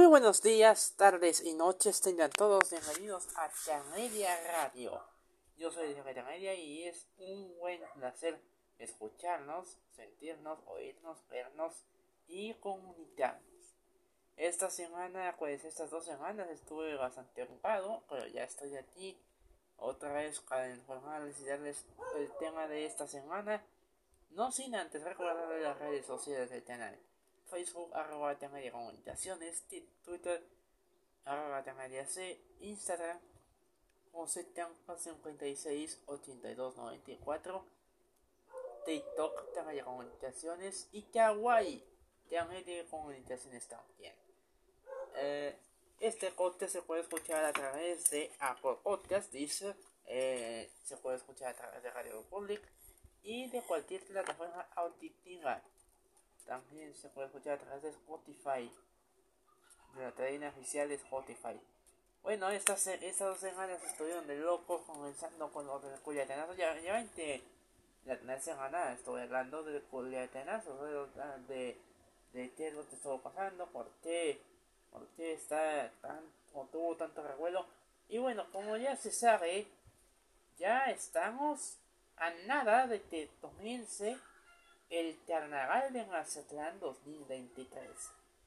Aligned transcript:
Muy 0.00 0.08
buenos 0.08 0.40
días, 0.40 0.94
tardes 0.96 1.44
y 1.44 1.52
noches, 1.52 2.00
tengan 2.00 2.30
todos 2.30 2.70
bienvenidos 2.70 3.28
a 3.36 3.50
Media 3.94 4.34
Radio. 4.50 4.98
Yo 5.58 5.70
soy 5.70 5.92
de 5.92 6.22
Media 6.22 6.54
y 6.54 6.84
es 6.84 7.06
un 7.18 7.54
buen 7.58 7.82
placer 7.96 8.40
escucharnos, 8.78 9.76
sentirnos, 9.92 10.58
oírnos, 10.64 11.18
vernos 11.28 11.84
y 12.26 12.54
comunicarnos. 12.54 13.76
Esta 14.36 14.70
semana, 14.70 15.36
pues 15.38 15.66
estas 15.66 15.90
dos 15.90 16.06
semanas 16.06 16.48
estuve 16.48 16.96
bastante 16.96 17.42
ocupado, 17.42 18.02
pero 18.08 18.26
ya 18.26 18.44
estoy 18.44 18.74
aquí 18.78 19.20
otra 19.76 20.14
vez 20.14 20.40
para 20.40 20.70
informarles 20.70 21.38
y 21.40 21.44
darles 21.44 21.84
el 22.16 22.32
tema 22.38 22.68
de 22.68 22.86
esta 22.86 23.06
semana. 23.06 23.62
No 24.30 24.50
sin 24.50 24.74
antes 24.76 25.04
recordarles 25.04 25.62
las 25.62 25.78
redes 25.78 26.06
sociales 26.06 26.48
del 26.48 26.64
canal. 26.64 26.98
Facebook, 27.50 27.90
arroba 27.94 28.34
de 28.34 28.70
Comunicaciones, 28.70 29.64
Twitter, 30.04 30.42
arroba 31.24 31.64
C, 32.06 32.40
Instagram, 32.60 33.18
José 34.12 34.46
56 34.98 36.00
82 36.06 36.76
94, 36.76 37.64
TikTok, 38.84 39.54
de 39.66 39.82
Comunicaciones 39.82 40.88
y 40.92 41.02
Kawaii, 41.02 41.84
de 42.28 42.86
Comunicaciones 42.90 43.66
también. 43.66 44.14
Eh, 45.16 45.56
este 46.00 46.30
podcast 46.30 46.72
se 46.72 46.82
puede 46.82 47.02
escuchar 47.02 47.44
a 47.44 47.52
través 47.52 48.10
de 48.10 48.32
Apple 48.38 48.76
Podcast, 48.82 49.30
dice, 49.32 49.74
eh, 50.06 50.70
se 50.84 50.96
puede 50.96 51.16
escuchar 51.16 51.50
a 51.50 51.54
través 51.54 51.82
de 51.82 51.90
Radio 51.90 52.22
Public 52.30 52.62
y 53.22 53.48
de 53.50 53.62
cualquier 53.62 54.04
plataforma 54.06 54.66
auditiva. 54.76 55.62
También 56.50 56.92
se 56.96 57.08
puede 57.10 57.28
escuchar 57.28 57.52
a 57.52 57.58
través 57.58 57.82
de 57.84 57.90
Spotify, 57.90 58.68
de 59.94 60.02
la 60.02 60.10
cadena 60.10 60.48
oficial 60.48 60.88
de 60.88 60.96
Spotify. 60.96 61.60
Bueno, 62.24 62.50
estas, 62.50 62.88
estas 62.88 63.28
dos 63.28 63.38
semanas 63.38 63.80
estuvieron 63.84 64.26
de 64.26 64.34
loco 64.34 64.82
comenzando 64.84 65.48
con 65.52 65.64
los 65.68 65.80
del. 65.80 66.56
Ya, 66.56 66.76
ya 66.80 66.94
20 66.94 67.42
la 68.24 68.40
semana 68.40 68.92
estoy 68.94 69.22
hablando 69.22 69.62
del 69.62 69.80
culiatenazo, 69.84 70.74
de, 70.84 71.54
de, 71.54 71.80
de 72.32 72.50
qué 72.54 72.66
es 72.66 72.74
lo 72.74 72.84
que 72.88 72.96
estuvo 72.96 73.22
pasando, 73.22 73.68
por 73.68 73.88
qué, 74.02 74.42
por 74.90 75.06
qué 75.10 75.34
está 75.34 75.92
tan, 76.02 76.18
tuvo 76.72 76.96
tanto 76.96 77.22
revuelo. 77.22 77.64
Y 78.08 78.18
bueno, 78.18 78.50
como 78.50 78.76
ya 78.76 78.96
se 78.96 79.12
sabe, 79.12 79.68
ya 80.58 80.86
estamos 80.86 81.78
a 82.16 82.30
nada 82.48 82.88
de 82.88 83.00
que 83.02 83.30
comience 83.40 84.18
el 84.90 85.16
Carnaval 85.24 85.92
de 85.92 86.04
Mazatlán 86.06 86.80
2023 86.80 87.88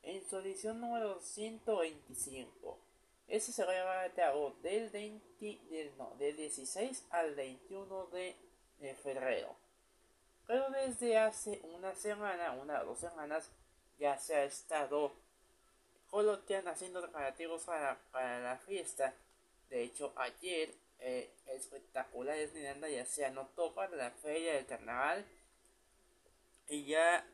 en 0.03 0.29
su 0.29 0.37
edición 0.39 0.81
número 0.81 1.21
125. 1.21 2.77
Ese 3.29 3.53
se 3.53 3.63
va 3.63 3.71
a 3.71 3.75
llevar 3.75 3.99
a 3.99 4.11
cabo 4.11 4.53
del, 4.61 4.89
20, 4.89 5.59
del, 5.69 5.97
no, 5.97 6.13
del 6.19 6.35
16 6.35 7.05
al 7.11 7.33
21 7.35 8.07
de, 8.07 8.35
febrero. 9.01 9.55
Pero 10.45 10.69
desde 10.69 11.17
hace 11.17 11.61
una 11.73 11.95
semana, 11.95 12.51
una 12.51 12.81
o 12.81 12.87
dos 12.87 12.99
semanas, 12.99 13.49
ya 13.97 14.17
se 14.17 14.35
ha 14.35 14.43
estado 14.43 15.13
coloquiando 16.09 16.71
haciendo 16.71 17.01
preparativos 17.01 17.63
para, 17.63 17.97
para 18.11 18.39
la 18.39 18.57
fiesta. 18.57 19.13
De 19.69 19.83
hecho, 19.83 20.11
ayer 20.17 20.75
eh, 20.99 21.31
espectaculares 21.47 22.53
Miranda 22.53 22.89
ya 22.89 23.05
se 23.05 23.25
anotó 23.25 23.73
para 23.73 23.95
la 23.95 24.11
feria 24.11 24.55
del 24.55 24.65
carnaval 24.65 25.25
y 26.73 26.85
ya 26.85 27.25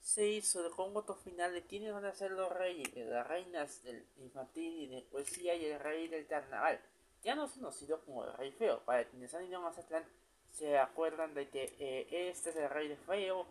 se 0.00 0.26
hizo 0.26 0.64
el 0.64 0.72
cómputo 0.72 1.14
final 1.14 1.52
de 1.52 1.62
quiénes 1.62 1.92
van 1.92 2.04
a 2.04 2.14
ser 2.14 2.30
los 2.30 2.50
reyes, 2.50 2.88
las 2.94 3.26
reinas 3.26 3.82
del 3.82 4.06
infantil 4.18 4.82
y 4.82 4.86
de 4.86 5.02
poesía 5.02 5.54
y 5.54 5.66
el 5.66 5.80
rey 5.80 6.08
del 6.08 6.26
carnaval. 6.26 6.80
Ya 7.22 7.34
no 7.34 7.42
nos 7.42 7.52
conocido 7.52 8.00
como 8.04 8.24
el 8.24 8.32
rey 8.34 8.52
feo. 8.52 8.80
Para 8.84 9.04
quienes 9.04 9.34
han 9.34 9.44
ido 9.44 9.58
a 9.58 9.62
Mazatlán 9.62 10.04
se 10.50 10.78
acuerdan 10.78 11.34
de 11.34 11.48
que 11.48 11.76
eh, 11.78 12.28
este 12.30 12.50
es 12.50 12.56
el 12.56 12.70
rey 12.70 12.88
de 12.88 12.96
feo 12.96 13.46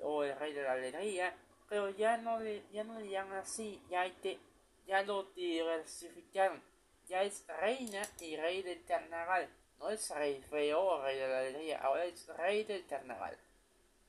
o 0.00 0.24
el 0.24 0.36
rey 0.38 0.52
de 0.52 0.62
la 0.62 0.72
alegría, 0.72 1.36
pero 1.68 1.90
ya 1.90 2.16
no 2.16 2.38
le, 2.38 2.62
ya 2.72 2.84
no 2.84 2.98
le 2.98 3.08
llaman 3.08 3.38
así, 3.38 3.82
ya, 3.90 4.02
hay 4.02 4.40
ya 4.86 5.02
lo 5.02 5.24
diversificaron 5.34 6.62
ya 7.08 7.22
es 7.22 7.44
reina 7.46 8.02
y 8.20 8.36
rey 8.36 8.62
del 8.62 8.84
carnaval. 8.84 9.48
No 9.78 9.90
es 9.90 10.08
rey 10.10 10.42
feo 10.50 10.82
o 10.82 11.02
rey 11.02 11.18
de 11.18 11.28
la 11.28 11.38
alegría, 11.38 11.78
ahora 11.78 12.04
es 12.04 12.26
rey 12.28 12.64
del 12.64 12.86
carnaval. 12.86 13.36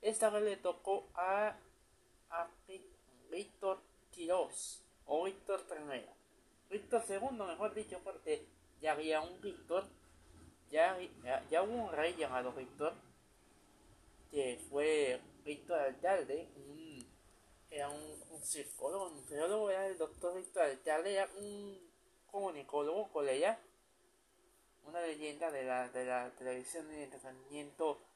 Esta 0.02 0.30
vez 0.30 0.44
le 0.44 0.58
tocó 0.58 1.10
a, 1.16 1.58
Víctor 3.30 3.82
Quiroz 4.12 4.84
o 5.06 5.26
Víctor 5.26 5.66
I. 5.72 6.06
Víctor 6.70 7.04
II, 7.08 7.38
mejor 7.46 7.74
dicho, 7.74 8.00
porque 8.04 8.46
ya 8.82 8.94
había 8.94 9.22
un 9.22 9.42
Víctor, 9.42 9.86
ya, 10.70 10.98
ya, 11.50 11.64
hubo 11.64 11.86
un 11.86 11.92
rey 11.92 12.16
llamado 12.16 12.52
Víctor, 12.52 12.94
que 14.32 14.60
fue 14.70 15.20
Víctor 15.44 15.80
Alcalde, 15.80 16.48
era 17.70 17.90
un, 17.90 18.24
un 18.32 18.42
psicólogo, 18.42 19.10
un 19.10 19.26
psicólogo, 19.28 19.70
era 19.70 19.88
el 19.88 19.98
doctor 19.98 20.36
Víctor 20.36 20.64
Alcalde, 20.64 21.14
era 21.14 21.30
un 21.38 21.80
comunicólogo, 22.32 23.12
colega, 23.12 23.60
una 24.86 25.02
leyenda 25.02 25.52
de 25.52 25.64
la, 25.64 25.90
de 25.90 26.06
la 26.06 26.32
televisión 26.38 26.92
y 26.94 27.04
entretenimiento 27.04 28.07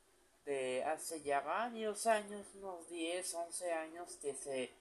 de 0.45 0.83
hace 0.83 1.21
ya 1.21 1.41
varios 1.41 2.07
años, 2.07 2.47
unos 2.55 2.89
10, 2.89 3.33
11 3.33 3.71
años, 3.73 4.17
que 4.21 4.33
se, 4.33 4.71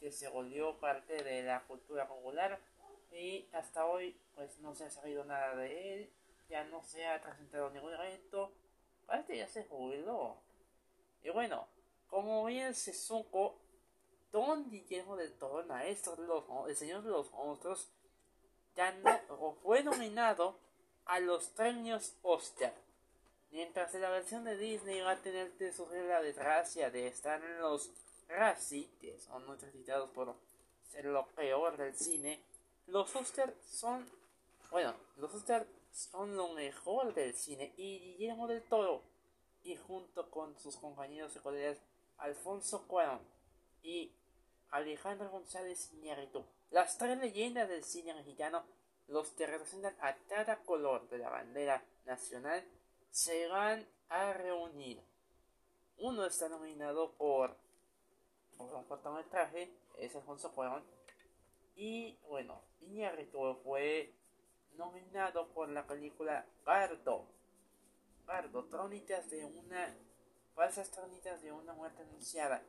que 0.00 0.12
se 0.12 0.28
volvió 0.28 0.78
parte 0.78 1.22
de 1.22 1.42
la 1.42 1.62
cultura 1.64 2.06
popular 2.06 2.58
y 3.12 3.48
hasta 3.52 3.86
hoy 3.86 4.14
pues 4.34 4.58
no 4.58 4.74
se 4.74 4.84
ha 4.84 4.90
sabido 4.90 5.24
nada 5.24 5.56
de 5.56 5.94
él, 5.94 6.10
ya 6.48 6.64
no 6.64 6.82
se 6.82 7.06
ha 7.06 7.20
presentado 7.22 7.70
ningún 7.70 7.94
evento, 7.94 8.52
parece 9.06 9.32
que 9.32 9.38
ya 9.38 9.48
se 9.48 9.64
jubiló. 9.64 10.36
Y 11.22 11.30
bueno, 11.30 11.66
como 12.08 12.44
bien 12.44 12.74
se 12.74 12.92
supo, 12.92 13.58
Don 14.30 14.68
Guillermo 14.68 15.16
del 15.16 15.32
Toro, 15.38 15.66
maestro 15.66 16.14
de 16.16 16.26
los, 16.26 16.44
el 16.68 16.76
señor 16.76 17.02
de 17.02 17.10
los 17.10 17.30
monstruos, 17.32 17.90
o 19.30 19.54
fue 19.62 19.82
nominado 19.82 20.58
a 21.06 21.18
los 21.20 21.48
premios 21.48 22.14
Oscar. 22.22 22.74
Mientras 23.50 23.94
la 23.94 24.10
versión 24.10 24.44
de 24.44 24.56
Disney 24.56 25.00
va 25.00 25.12
a 25.12 25.22
tener 25.22 25.52
que 25.52 25.72
sufrir 25.72 26.02
la 26.04 26.20
desgracia 26.20 26.90
de 26.90 27.06
estar 27.06 27.42
en 27.42 27.58
los 27.58 27.90
Razzie, 28.28 28.90
que 29.00 29.18
son 29.18 29.46
muy 29.46 29.56
por 30.14 30.34
ser 30.90 31.04
lo 31.04 31.26
peor 31.28 31.76
del 31.76 31.94
cine, 31.94 32.42
los 32.86 33.14
Oscar 33.16 33.54
son, 33.62 34.08
bueno, 34.70 34.94
los 35.16 35.32
son 35.92 36.36
lo 36.36 36.48
mejor 36.50 37.14
del 37.14 37.34
cine 37.34 37.72
y 37.76 37.98
Guillermo 37.98 38.46
del 38.46 38.62
Toro, 38.62 39.02
y 39.62 39.76
junto 39.76 40.30
con 40.30 40.58
sus 40.58 40.76
compañeros 40.76 41.34
y 41.34 41.40
colegas 41.40 41.78
Alfonso 42.18 42.86
Cuarón 42.86 43.20
y 43.82 44.12
Alejandro 44.70 45.30
González 45.30 45.90
Iñárritu, 45.92 46.44
las 46.70 46.98
tres 46.98 47.18
leyendas 47.18 47.68
del 47.68 47.84
cine 47.84 48.14
mexicano, 48.14 48.64
los 49.08 49.30
que 49.30 49.46
representan 49.46 49.96
a 50.00 50.14
cada 50.28 50.58
color 50.58 51.08
de 51.08 51.18
la 51.18 51.30
bandera 51.30 51.84
nacional, 52.04 52.64
se 53.16 53.48
van 53.48 53.88
a 54.10 54.34
reunir. 54.34 55.02
Uno 55.96 56.26
está 56.26 56.50
nominado 56.50 57.12
por, 57.12 57.56
un 58.58 58.84
cortometraje, 58.84 59.72
es 59.96 60.14
Alfonso 60.14 60.52
Cuarón. 60.52 60.84
Y 61.76 62.18
bueno, 62.28 62.60
Iñárritu 62.82 63.54
fue 63.64 64.12
nominado 64.76 65.48
por 65.48 65.70
la 65.70 65.86
película 65.86 66.44
Gardo. 66.66 67.24
Gardo, 68.26 68.66
trónicas 68.66 69.30
de 69.30 69.46
una. 69.46 69.96
falsas 70.54 70.90
trónicas 70.90 71.40
de 71.40 71.52
una 71.52 71.72
muerte 71.72 72.02
anunciada. 72.02 72.62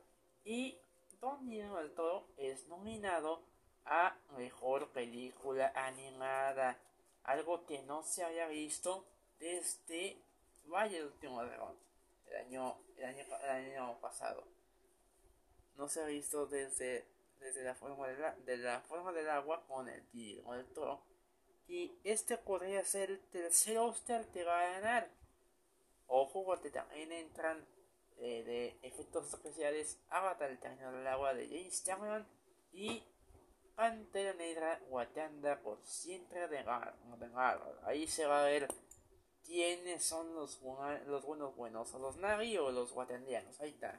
Y 0.46 0.78
Don 1.20 1.46
Guillermo 1.46 1.76
del 1.76 1.92
Toro 1.92 2.26
es 2.38 2.66
nominado 2.68 3.42
a 3.84 4.16
Mejor 4.38 4.92
Película 4.92 5.72
Animada, 5.74 6.78
algo 7.24 7.66
que 7.66 7.82
no 7.82 8.02
se 8.02 8.24
había 8.24 8.48
visto 8.48 9.04
desde 9.38 10.22
Valle 10.68 10.98
del 10.98 11.06
Último 11.06 11.42
Dragón, 11.44 11.76
el 12.26 12.36
año, 12.36 12.76
el 12.96 13.04
año, 13.04 13.24
el 13.42 13.50
año 13.50 14.00
pasado. 14.00 14.44
No 15.76 15.88
se 15.88 16.02
ha 16.02 16.06
visto 16.06 16.46
desde, 16.46 17.06
desde 17.40 17.64
la, 17.64 17.74
forma 17.74 18.08
de, 18.08 18.18
la, 18.18 18.34
de 18.34 18.56
la 18.56 18.80
forma 18.82 19.12
del 19.12 19.28
agua 19.30 19.64
con 19.66 19.88
el 19.88 20.02
Guillermo 20.12 20.54
del 20.54 20.66
Toro. 20.66 21.02
Y 21.66 21.98
este 22.02 22.38
podría 22.38 22.84
ser 22.84 23.10
el 23.10 23.20
tercer 23.28 23.78
Oscar 23.78 24.26
que 24.28 24.44
va 24.44 24.60
a 24.60 24.72
ganar. 24.72 25.10
Ojo, 26.06 26.44
porque 26.44 26.70
también 26.70 27.12
entran 27.12 27.66
eh, 28.20 28.42
de 28.42 28.78
efectos 28.82 29.32
especiales 29.32 30.00
Avatar 30.08 30.50
el 30.50 30.58
Camino 30.58 30.90
del 30.90 31.06
Agua 31.06 31.34
de 31.34 31.46
James 31.46 31.82
Cameron 31.86 32.26
y 32.72 33.04
Pantera 33.76 34.32
Negra 34.32 34.80
Wakanda 34.88 35.60
por 35.60 35.78
siempre 35.84 36.48
de 36.48 36.64
Ahí 37.84 38.08
se 38.08 38.26
va 38.26 38.40
a 38.40 38.46
ver 38.46 38.66
quiénes 39.48 40.04
son 40.04 40.34
los, 40.34 40.60
los 41.06 41.24
buenos 41.24 41.56
buenos, 41.56 41.92
los 41.94 42.16
Nagi 42.18 42.58
o 42.58 42.70
los 42.70 42.92
wakandianos. 42.92 43.58
Ahí 43.60 43.70
está. 43.70 43.98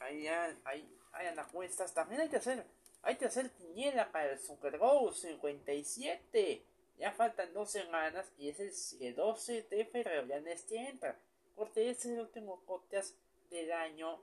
Ahí, 0.00 0.26
ahí, 0.64 0.98
hayan 1.12 1.38
apuestas. 1.38 1.94
También 1.94 2.20
hay 2.20 2.28
que 2.28 2.36
hacer, 2.36 2.66
hay 3.02 3.16
que 3.16 3.26
hacer 3.26 3.50
quiniela 3.52 4.10
para 4.10 4.32
el 4.32 4.40
Super 4.40 4.78
Bowl 4.78 5.14
57. 5.14 6.66
Ya 6.98 7.12
faltan 7.12 7.54
dos 7.54 7.70
semanas 7.70 8.26
y 8.36 8.48
es 8.48 8.96
el 9.00 9.14
12 9.14 9.62
de 9.62 9.84
febrero, 9.84 10.26
ya 10.26 10.38
en 10.38 10.48
este 10.48 10.76
entra. 10.78 11.16
Porque 11.54 11.88
este 11.88 12.08
es 12.08 12.14
el 12.14 12.20
último 12.20 12.60
podcast 12.66 13.14
del 13.48 13.70
año, 13.72 14.20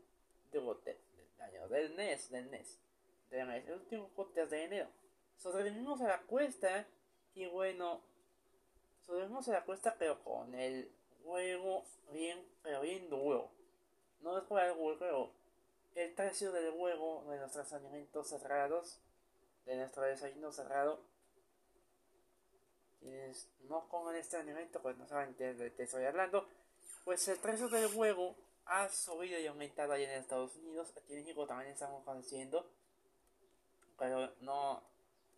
de, 0.51 0.59
del 0.59 1.41
año, 1.41 1.67
del 1.69 1.95
NES, 1.95 2.29
del 2.29 2.51
NES. 2.51 2.77
Del 3.29 3.47
NES, 3.47 3.67
el 3.67 3.73
último 3.73 4.09
podcast 4.09 4.51
de 4.51 4.63
enero. 4.65 4.89
Sobrevivimos 5.37 6.01
a 6.01 6.07
la 6.09 6.21
cuesta 6.23 6.85
y 7.35 7.45
bueno, 7.45 8.01
sobrevivimos 9.05 9.47
a 9.49 9.53
la 9.53 9.65
cuesta 9.65 9.95
pero 9.97 10.23
con 10.23 10.53
el 10.55 10.91
juego 11.23 11.85
bien, 12.11 12.45
pero 12.61 12.81
bien 12.81 13.09
duro. 13.09 13.49
No 14.21 14.37
es 14.37 14.43
por 14.45 14.59
algo, 14.59 14.97
pero 14.99 15.31
el 15.95 16.11
precio 16.13 16.51
del 16.51 16.71
juego 16.71 17.23
de 17.29 17.37
nuestros 17.37 17.71
alimentos 17.73 18.29
cerrados, 18.29 18.99
de 19.65 19.75
nuestro 19.75 20.03
desayuno 20.03 20.51
cerrado, 20.51 20.99
quienes 22.99 23.47
no 23.69 23.87
comen 23.89 24.15
este 24.15 24.37
alimento, 24.37 24.81
pues 24.81 24.97
no 24.97 25.07
saben 25.07 25.35
de 25.37 25.73
qué 25.75 25.83
estoy 25.83 26.05
hablando, 26.05 26.47
pues 27.03 27.27
el 27.27 27.37
precio 27.37 27.67
del 27.67 27.87
juego 27.87 28.35
ha 28.65 28.89
subido 28.89 29.39
y 29.39 29.47
aumentado 29.47 29.93
allá 29.93 30.11
en 30.11 30.21
Estados 30.21 30.55
Unidos, 30.55 30.93
aquí 30.97 31.13
en 31.13 31.19
México 31.19 31.45
también 31.45 31.71
estamos 31.71 32.03
haciendo, 32.07 32.65
pero 33.99 34.33
no, 34.39 34.81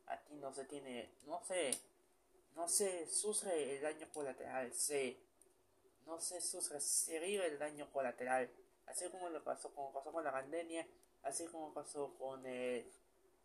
aquí 0.08 0.36
no 0.36 0.54
se 0.54 0.66
tiene, 0.66 1.10
no 1.26 1.42
se, 1.44 1.72
no 2.56 2.68
se 2.68 3.08
sufre 3.08 3.76
el 3.76 3.82
daño 3.82 4.08
colateral, 4.14 4.74
se, 4.74 5.18
no 6.06 6.20
se 6.20 6.42
sufre, 6.42 6.80
se 6.80 7.20
vive 7.20 7.48
el 7.48 7.60
daño 7.60 7.92
colateral 7.92 8.50
así 8.88 9.10
como 9.10 9.30
lo 9.30 9.44
pasó, 9.44 9.74
como 9.74 9.92
pasó 9.92 10.12
con 10.12 10.24
la 10.24 10.32
pandemia, 10.32 10.86
así 11.24 11.46
como 11.48 11.74
pasó 11.74 12.14
con 12.18 12.46
el, 12.46 12.86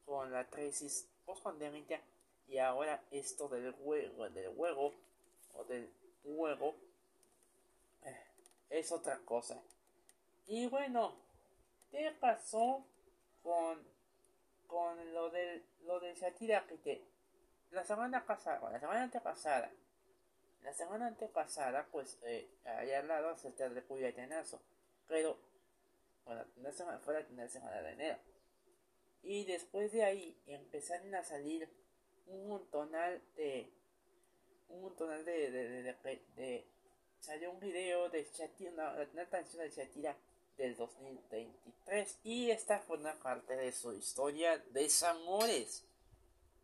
con 0.04 0.32
la 0.32 0.46
crisis 0.48 1.08
post 1.24 1.42
pandémica 1.42 2.00
y 2.48 2.58
ahora 2.58 3.02
esto 3.10 3.48
del 3.48 3.72
juego, 3.72 4.28
del 4.30 4.54
juego 4.54 4.92
o 5.54 5.64
del 5.64 5.90
juego 6.22 6.74
eh, 8.04 8.24
es 8.70 8.92
otra 8.92 9.18
cosa. 9.20 9.60
Y 10.46 10.66
bueno, 10.66 11.14
¿qué 11.90 12.14
pasó 12.18 12.84
con 13.42 13.88
con 14.66 15.12
lo 15.12 15.30
del 15.30 15.64
lo 15.82 15.98
del 15.98 16.14
Shakira 16.14 16.64
que 16.84 17.02
la 17.70 17.84
semana 17.84 18.24
pasada, 18.26 18.70
la 18.70 18.80
semana 18.80 19.02
antepasada, 19.02 19.70
la 20.62 20.72
semana 20.74 21.06
antepasada, 21.06 21.86
pues 21.90 22.18
eh, 22.24 22.50
había 22.64 22.98
hablado 22.98 23.30
acerca 23.30 23.68
del 23.68 23.84
Cuyatanazo 23.84 24.60
pero 25.10 25.36
bueno, 26.24 26.44
la 26.62 26.72
semana, 26.72 27.00
fue 27.00 27.14
la 27.14 27.26
primera 27.26 27.48
semana 27.48 27.82
de 27.82 27.92
enero. 27.92 28.18
Y 29.22 29.44
después 29.44 29.90
de 29.90 30.04
ahí 30.04 30.40
empezaron 30.46 31.12
a 31.16 31.24
salir 31.24 31.68
un 32.26 32.48
montonal 32.48 33.20
de. 33.34 33.72
Un 34.68 34.82
montonal 34.82 35.24
de. 35.24 35.50
de, 35.50 35.82
de, 35.82 36.22
de, 36.36 36.66
salió 37.18 37.50
un 37.50 37.58
video 37.58 38.08
de 38.08 38.24
Shakira, 38.24 38.70
una, 38.70 39.08
una 39.12 39.28
canción 39.28 39.64
de 39.64 39.70
Shakira 39.70 40.16
del 40.56 40.76
2023. 40.76 42.20
Y 42.22 42.52
esta 42.52 42.78
fue 42.78 42.98
una 42.98 43.14
parte 43.14 43.56
de 43.56 43.72
su 43.72 43.92
historia 43.92 44.58
de 44.58 44.88
Zamores. 44.88 45.84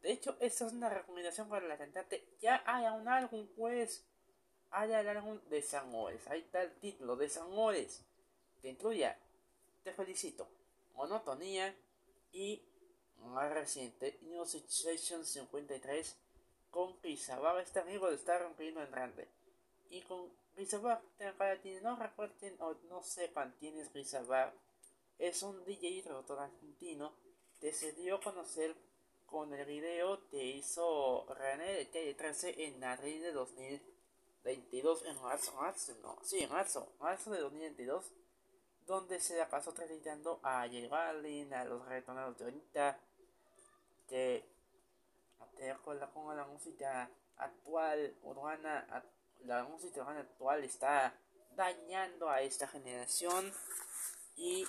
De 0.07 0.13
hecho, 0.13 0.37
esta 0.39 0.67
es 0.67 0.73
una 0.73 0.89
recomendación 0.89 1.49
para 1.49 1.67
la 1.67 1.77
cantante. 1.77 2.29
Ya 2.41 2.63
haya 2.65 2.93
un 2.93 3.09
álbum, 3.09 3.49
pues. 3.57 4.05
Haya 4.71 5.01
el 5.01 5.09
álbum 5.09 5.41
de 5.49 5.61
Zamores. 5.63 6.25
Ahí 6.29 6.43
está 6.43 6.63
el 6.63 6.79
título 6.79 7.17
de 7.17 7.29
Zamores 7.29 8.05
que 8.63 8.69
incluya 8.69 9.19
Te 9.83 9.93
felicito, 9.93 10.47
Monotonía 10.95 11.75
y 12.31 12.63
más 13.17 13.53
reciente 13.53 14.21
New 14.23 14.47
Situation 14.47 15.25
53 15.27 16.17
con 16.71 17.03
Rizabag, 17.03 17.59
este 17.59 17.81
amigo 17.81 18.09
de 18.09 18.15
estar 18.15 18.41
rompiendo 18.41 18.85
en 18.85 18.93
grande. 18.93 19.27
Y 19.91 20.03
con 20.03 20.31
quienes 21.63 21.83
no 21.83 21.97
recuerden 21.97 22.55
o 22.61 22.75
no 22.89 23.03
sepan 23.03 23.57
quién 23.59 23.77
es 23.77 23.93
Rizabag, 23.93 24.55
es 25.19 25.43
un 25.43 25.65
DJ 25.65 25.89
y 25.89 26.03
productor 26.03 26.39
argentino 26.39 27.13
que 27.61 27.73
conocer 28.23 28.77
con 29.27 29.53
el 29.53 29.67
video 29.67 30.27
que 30.29 30.43
hizo 30.43 31.27
René 31.35 31.75
de 31.75 31.91
Calle 31.91 32.15
13 32.15 32.65
en 32.65 32.83
abril 32.85 33.23
de 33.23 33.33
2022, 33.33 35.05
en 35.07 35.21
marzo, 35.23 35.53
marzo, 35.55 35.95
no, 36.03 36.19
sí, 36.23 36.47
marzo, 36.47 36.93
marzo 37.01 37.31
de 37.33 37.41
2022 37.41 38.13
donde 38.87 39.21
se 39.21 39.37
la 39.37 39.49
pasó 39.51 39.73
transmitiendo 39.73 40.39
a 40.43 40.67
J 40.69 40.89
Balvin, 40.89 41.53
a 41.53 41.65
los 41.65 41.85
reggaetoneros 41.85 42.39
de 42.39 42.45
ahorita, 42.45 43.01
que 44.09 44.49
te 45.57 45.73
recuerda 45.73 46.09
como 46.11 46.33
la 46.35 46.45
música 46.45 47.11
actual 47.37 48.17
urbana, 48.23 49.05
la 49.45 49.65
música 49.65 50.03
actual 50.09 50.63
está 50.63 51.15
dañando 51.57 52.31
a 52.31 52.43
esta 52.43 52.69
generación 52.69 53.53
y 54.37 54.65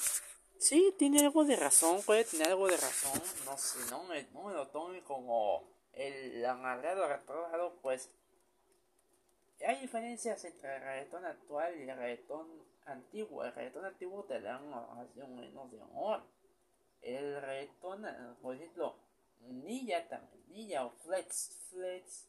sí, 0.60 0.94
tiene 0.98 1.20
algo 1.20 1.46
de 1.46 1.56
razón, 1.56 2.02
puede 2.04 2.24
tener 2.24 2.48
algo 2.48 2.68
de 2.68 2.78
razón, 2.78 3.22
no 3.46 3.58
sé, 3.58 3.80
no 3.90 4.04
me, 4.04 4.24
no 4.34 4.44
me 4.44 4.54
lo 4.54 4.68
tome 4.68 5.02
como 5.04 5.64
el 5.94 6.46
amargado 6.46 7.08
retrogrado, 7.08 7.74
pues 7.82 8.10
hay 9.66 9.82
diferencias 9.82 10.44
entre 10.46 10.76
el 10.76 10.82
reggaetón 10.82 11.26
actual 11.26 11.76
y 11.78 11.90
el 11.90 11.98
reggaetón 11.98 12.48
antiguo. 12.86 13.44
El 13.44 13.54
reggaetón 13.54 13.86
antiguo 13.86 14.24
te 14.26 14.40
dan 14.42 14.64
un 14.64 15.36
menos 15.36 15.72
de 15.72 15.82
amor. 15.82 16.24
El 17.02 17.42
reggaetón, 17.42 18.06
por 18.42 18.56
ejemplo, 18.56 18.96
Nilla 19.42 20.08
también, 20.08 20.44
Nilla 20.50 20.86
o 20.86 20.92
Flex, 20.92 21.70
Flex, 21.70 22.28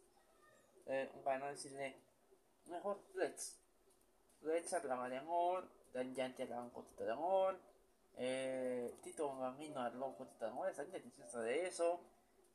eh, 0.86 1.10
para 1.24 1.38
no 1.38 1.46
decirle, 1.46 1.96
mejor 2.66 2.98
Flex. 3.12 3.58
Flex 4.40 4.72
hablaba 4.72 5.08
de 5.08 5.18
amor, 5.18 5.68
Dan 5.92 6.14
Yanti 6.14 6.42
hablaba 6.42 6.62
un 6.62 6.96
de 6.96 7.10
amor, 7.10 7.58
eh, 8.18 8.94
Tito 9.02 9.34
Bambino 9.36 9.80
habló 9.80 10.08
un 10.08 10.16
poquito 10.16 10.44
de 10.44 10.50
amor, 10.50 10.68
está 10.68 10.84
de 10.84 11.66
eso. 11.66 12.00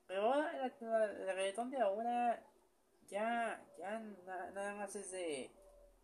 Pero 0.07 0.33
ahora 0.33 0.51
el, 0.65 1.25
reggaetón 1.25 1.71
de 1.71 1.77
ahora 1.79 2.43
ya, 3.07 3.63
ya 3.77 3.99
nada 3.99 4.75
más 4.75 4.95
es 4.95 5.11
de, 5.11 5.51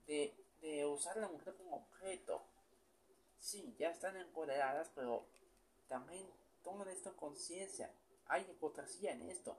de 0.07 0.33
de 0.61 0.85
usar 0.85 1.17
a 1.17 1.21
la 1.21 1.29
mujer 1.29 1.56
como 1.56 1.77
objeto. 1.77 2.41
Sí, 3.39 3.75
ya 3.77 3.89
están 3.89 4.17
empoderadas, 4.17 4.91
pero 4.95 5.25
también 5.88 6.27
toman 6.63 6.89
esto 6.89 7.09
en 7.09 7.15
conciencia. 7.15 7.91
Hay 8.27 8.44
hipocresía 8.44 9.13
en 9.13 9.23
esto. 9.30 9.57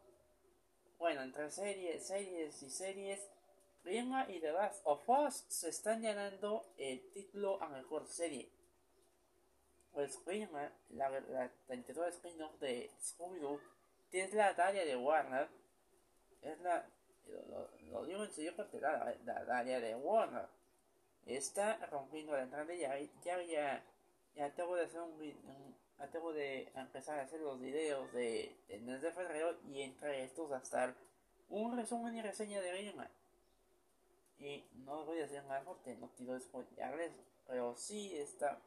Bueno, 0.99 1.23
entre 1.23 1.50
series, 1.50 2.07
series 2.07 2.62
y 2.62 2.71
series, 2.71 3.21
Prima 3.83 4.30
y 4.30 4.40
The 4.40 4.52
Last 4.52 4.83
of 4.85 5.09
Us 5.09 5.45
se 5.49 5.71
están 5.71 6.02
ganando 6.02 6.66
el 6.76 7.11
título 7.12 7.62
a 7.62 7.69
mejor 7.69 8.07
serie. 8.07 8.50
Pues 9.92 10.16
Prima, 10.18 10.73
la, 10.90 11.09
la, 11.09 11.50
la 11.68 12.09
spin-off 12.09 12.61
de 12.61 12.90
Scooby-Doo, 13.00 13.61
que 14.11 14.23
es 14.23 14.35
la 14.35 14.54
Daria 14.54 14.85
de 14.85 14.97
Warner, 14.97 15.49
es 16.42 16.59
la, 16.61 16.87
lo, 17.90 18.04
digo 18.04 18.25
en 18.25 18.30
serio 18.30 18.54
porque 18.56 18.80
la, 18.80 19.14
la 19.25 19.44
Daria 19.44 19.80
de 19.80 19.94
Warner 19.97 20.47
está 21.26 21.76
rompiendo 21.87 22.32
la 22.32 22.42
entrada 22.42 22.73
ya, 22.75 22.99
ya, 23.25 23.42
ya, 23.42 23.85
ya 24.35 24.54
tengo 24.54 24.76
de 24.76 24.85
hacer 24.85 25.00
un, 25.00 25.76
tengo 26.09 26.32
de 26.32 26.70
empezar 26.75 27.18
a 27.18 27.23
hacer 27.23 27.40
los 27.40 27.61
videos 27.61 28.12
de, 28.12 28.56
de 28.68 28.78
mes 28.78 29.02
de 29.02 29.12
febrero 29.12 29.59
y 29.68 29.82
entre 29.82 30.25
estos 30.25 30.50
a 30.52 30.59
estar 30.59 30.94
un 31.49 31.76
resumen 31.76 32.16
y 32.16 32.23
reseña 32.23 32.61
de 32.61 32.73
Rayman. 32.73 33.11
Y 34.38 34.64
no 34.73 35.04
voy 35.04 35.20
a 35.20 35.25
hacer 35.25 35.44
más 35.44 35.62
porque 35.64 35.94
no 35.97 36.11
quiero 36.16 36.38
spoilearles, 36.40 37.12
pero 37.47 37.76
sí 37.76 38.16
está. 38.16 38.59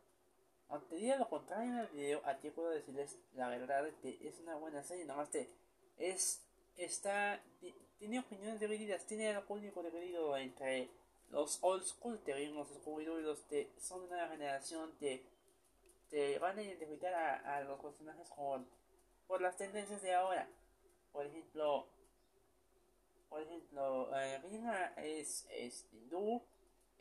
Aunque 0.69 0.95
diga 0.95 1.17
lo 1.17 1.29
contrario 1.29 1.71
en 1.71 1.79
el 1.79 1.87
video, 1.87 2.21
aquí 2.25 2.49
puedo 2.49 2.69
decirles 2.69 3.17
la 3.35 3.49
verdad 3.49 3.87
que 4.01 4.17
es 4.27 4.39
una 4.39 4.55
buena 4.55 4.83
serie, 4.83 5.05
nada 5.05 5.19
más 5.19 5.29
que 5.29 5.49
es, 5.97 6.41
está, 6.77 7.41
tiene 7.99 8.19
opiniones 8.19 8.59
divididas, 8.59 9.05
tiene 9.05 9.29
el 9.29 9.43
público 9.43 9.83
dividido 9.83 10.35
entre 10.37 10.89
los 11.29 11.57
old 11.61 11.83
school 11.83 12.19
los 12.53 13.23
los 13.23 13.39
que 13.41 13.71
son 13.79 14.03
una 14.03 14.27
generación 14.29 14.91
que 14.99 15.23
te 16.09 16.37
van 16.37 16.57
a 16.59 16.61
identificar 16.61 17.13
a, 17.13 17.61
los 17.61 17.79
personajes 17.79 18.29
con, 18.29 18.67
por 19.27 19.41
las 19.41 19.57
tendencias 19.57 20.01
de 20.03 20.13
ahora. 20.13 20.47
Por 21.11 21.25
ejemplo, 21.25 21.87
por 23.29 23.41
ejemplo, 23.41 24.15
eh, 24.15 24.39
es, 24.97 25.47
es 25.49 25.87
hindú, 25.91 26.43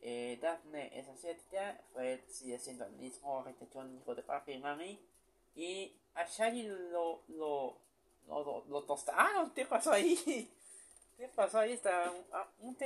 eh, 0.02 0.38
Daphne 0.42 0.90
es 0.98 1.08
asiática, 1.08 1.80
Fred 1.92 2.20
sigue 2.28 2.58
siendo 2.58 2.84
el 2.84 2.92
mismo 2.92 3.44
hijo 3.48 4.14
de 4.14 4.22
papi 4.22 4.52
y 4.52 4.58
mami, 4.58 4.98
y 5.54 5.92
a 6.14 6.24
Shaggy 6.24 6.64
lo, 6.64 7.22
lo, 7.28 7.78
lo, 8.26 8.44
lo, 8.44 8.64
lo 8.68 8.82
tostaron, 8.82 9.52
¿qué 9.52 9.64
pasó 9.64 9.92
ahí? 9.92 10.50
¿Qué 11.16 11.28
pasó? 11.28 11.60
Ahí 11.60 11.72
está 11.72 12.10
un, 12.10 12.24
ah, 12.32 12.48
un 12.58 12.76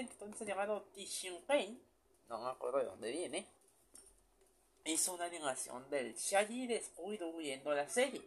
llamado 0.47 0.83
Tishinpei. 0.93 1.81
No 2.29 2.43
me 2.43 2.51
acuerdo 2.51 2.79
de 2.79 2.85
dónde 2.85 3.11
viene. 3.11 3.47
hizo 4.85 5.15
una 5.15 5.25
animación 5.25 5.89
del 5.89 6.15
Shaggy 6.15 6.67
de 6.67 6.83
Scooby-Doo 6.83 7.39
viendo 7.39 7.73
la 7.75 7.89
serie. 7.89 8.23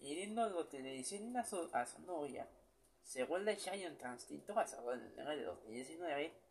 Y 0.00 0.14
viendo 0.16 0.48
la 0.48 0.68
televisión 0.68 1.36
a 1.36 1.44
su, 1.44 1.70
a 1.72 1.86
su 1.86 2.00
novia, 2.02 2.48
se 3.04 3.22
vuelve 3.22 3.54
Shaggy 3.54 3.86
un 3.86 3.96
transtinto 3.96 4.54
basado 4.54 4.92
en 4.92 5.02
el 5.02 5.14
de 5.14 5.44
2019 5.44 6.45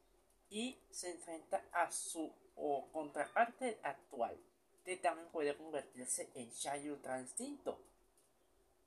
y 0.49 0.77
se 0.89 1.11
enfrenta 1.11 1.63
a 1.71 1.91
su 1.91 2.31
o 2.55 2.87
contraparte 2.91 3.79
actual, 3.83 4.37
que 4.83 4.97
también 4.97 5.27
puede 5.29 5.55
convertirse 5.55 6.29
en 6.35 6.49
Shaggy 6.49 6.89
Ultra 6.89 7.19
Instinto. 7.19 7.79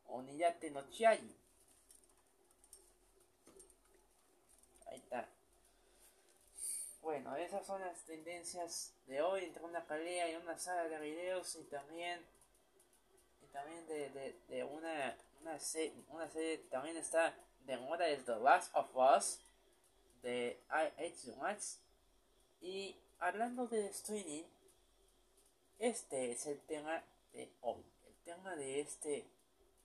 Oniyate 0.06 0.70
no 0.70 0.82
Shaggy. 0.90 1.36
Ahí 4.86 4.98
está. 4.98 5.28
Bueno, 7.02 7.36
esas 7.36 7.64
son 7.66 7.80
las 7.80 8.02
tendencias 8.04 8.94
de 9.06 9.22
hoy 9.22 9.44
entre 9.44 9.64
una 9.64 9.86
pelea 9.86 10.30
y 10.30 10.36
una 10.36 10.58
sala 10.58 10.84
de 10.84 10.98
videos 11.00 11.56
y 11.56 11.64
también 11.64 12.24
y 13.42 13.46
también 13.46 13.86
de, 13.86 14.36
de, 14.48 14.64
una 14.64 15.16
una, 15.40 15.58
serie, 15.58 15.94
una 16.08 16.28
serie 16.28 16.58
también 16.70 16.96
está 16.96 17.34
de 17.60 17.76
moda 17.78 18.08
es 18.08 18.24
The 18.24 18.36
Last 18.36 18.74
of 18.74 18.94
Us 18.94 19.40
de 20.22 20.60
Max 21.38 21.80
y 22.60 22.96
hablando 23.18 23.66
de 23.66 23.86
streaming 23.88 24.44
este 25.78 26.32
es 26.32 26.46
el 26.46 26.60
tema 26.62 27.02
de 27.32 27.50
hoy 27.60 27.84
el 28.06 28.14
tema 28.24 28.56
de 28.56 28.80
este 28.80 29.26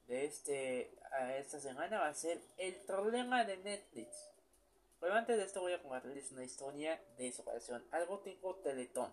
de 0.07 0.25
este 0.25 0.91
esta 1.37 1.59
semana 1.59 1.99
va 1.99 2.07
a 2.07 2.13
ser 2.13 2.41
el 2.57 2.75
problema 2.75 3.45
de 3.45 3.57
Netflix 3.57 4.33
pero 5.03 5.15
antes 5.15 5.35
de 5.35 5.43
esto 5.43 5.59
voy 5.59 5.73
a 5.73 5.81
compartirles 5.81 6.31
una 6.31 6.45
historia 6.45 6.97
de 7.17 7.29
su 7.33 7.41
operación. 7.41 7.83
Algo 7.91 8.19
tipo 8.19 8.55
Teletón. 8.55 9.11